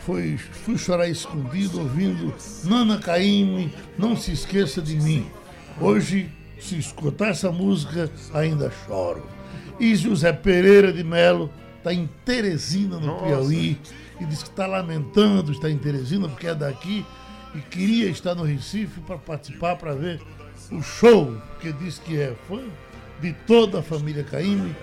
[0.00, 2.34] foi fui chorar escondido ouvindo
[2.64, 5.26] Nana Caymmi, não se esqueça de mim.
[5.80, 6.30] Hoje,
[6.60, 9.26] se escutar essa música, ainda choro.
[9.80, 13.78] E José Pereira de Melo está em Teresina, no Piauí,
[14.20, 17.04] e diz que está lamentando estar em Teresina porque é daqui
[17.54, 20.20] e queria estar no Recife para participar, para ver
[20.70, 22.60] o show, porque diz que é fã
[23.20, 24.74] de toda a família Caymmi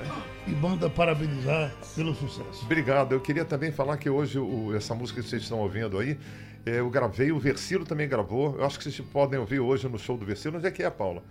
[0.47, 2.63] e manda parabenizar pelo sucesso.
[2.65, 3.13] Obrigado.
[3.13, 6.17] Eu queria também falar que hoje o- essa música que vocês estão ouvindo aí,
[6.65, 8.55] eh, eu gravei, o Versilo também gravou.
[8.57, 10.57] Eu acho que vocês podem ouvir hoje no show do Versilo.
[10.57, 11.23] Onde é que é, Paula?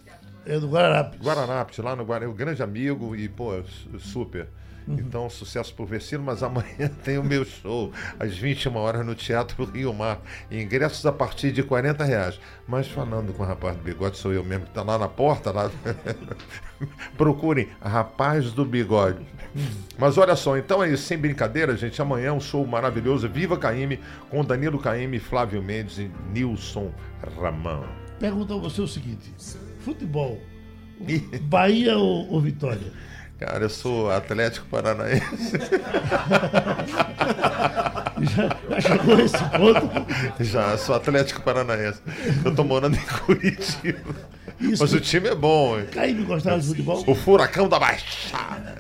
[0.47, 1.21] É do Guararapes.
[1.21, 2.35] Guararapes, lá no Guararapes.
[2.35, 3.53] Um grande amigo e, pô,
[3.99, 4.29] su-
[4.85, 5.01] super.
[5.01, 9.65] Então, sucesso pro Versilo, mas amanhã tem o meu show, às 21 horas, no Teatro
[9.65, 10.21] Rio Mar.
[10.51, 12.41] Ingressos a partir de 40 reais.
[12.67, 15.51] Mas falando com o rapaz do bigode, sou eu mesmo que tá lá na porta,
[15.51, 15.71] lá.
[17.17, 19.25] Procurem Rapaz do Bigode.
[19.99, 22.01] Mas olha só, então é isso, sem brincadeira, gente.
[22.03, 23.29] Amanhã é um show maravilhoso.
[23.29, 26.93] Viva Caíme, com Danilo Caíme, Flávio Mendes e Nilson
[27.41, 27.85] Ramão.
[28.19, 29.33] Pergunta a você o seguinte:
[29.79, 30.41] futebol,
[31.43, 32.93] Bahia ou, ou Vitória?
[33.45, 35.53] Cara, eu sou Atlético Paranaense.
[38.25, 40.43] Já, já chegou a esse ponto?
[40.43, 42.01] Já, sou Atlético Paranaense.
[42.43, 44.15] Eu tô morando em Curitiba.
[44.59, 44.83] Isso.
[44.83, 45.87] Mas o time é bom, hein?
[45.93, 47.05] Caíme gostava de futebol?
[47.07, 48.77] O Furacão da Baixada.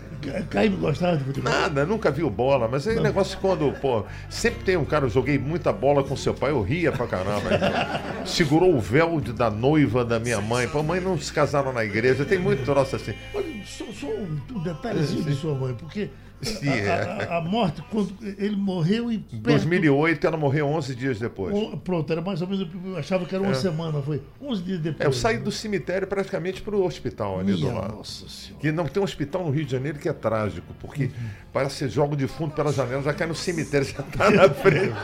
[0.50, 1.52] Caíme gostava de futebol?
[1.52, 5.38] Nada, nunca viu bola, mas é negócio quando, pô, sempre tem um cara, eu joguei
[5.38, 7.42] muita bola com seu pai, eu ria pra caramba.
[7.54, 8.26] então.
[8.26, 10.66] Segurou o véu de- da noiva da minha mãe.
[10.68, 13.14] Pô, mãe não se casaram na igreja, tem muito troço assim.
[13.34, 16.08] Olha, só, só um um detalhezinho de sua mãe, porque
[16.44, 17.28] a, é.
[17.30, 21.54] a- a morte, quando ele morreu e Em perto- 2008, ela morreu 11 dias depois.
[21.54, 23.54] o- Pronto, era mais ou menos, eu achava que era uma É.
[23.54, 25.00] semana, foi 11 dias depois.
[25.04, 27.96] É, eu saí do cemitério praticamente pro hospital ali do Minha lado.
[27.96, 28.60] nossa senhora.
[28.60, 31.10] Que não tem um hospital no Rio de Janeiro que é trágico, porque
[31.52, 34.48] parece que você joga de fundo pela janela, já cai no cemitério, já tá na
[34.50, 34.94] frente.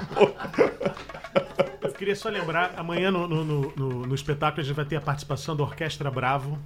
[1.82, 4.96] Eu queria só lembrar, amanhã no, no, no- no- no espetáculo a gente vai ter
[4.96, 6.58] a participação da Orquestra Bravo.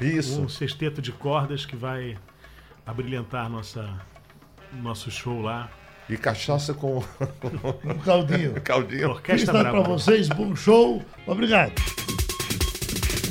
[0.00, 0.40] Isso.
[0.42, 2.16] Um sexteto de cordas que vai
[2.90, 3.88] abrilhantar nossa,
[4.82, 5.70] nosso show lá.
[6.08, 7.02] E cachaça com
[7.84, 8.54] Um caldinho.
[8.62, 9.10] caldinho.
[9.10, 11.00] Orquestra Está para vocês, bom show.
[11.26, 11.72] Obrigado.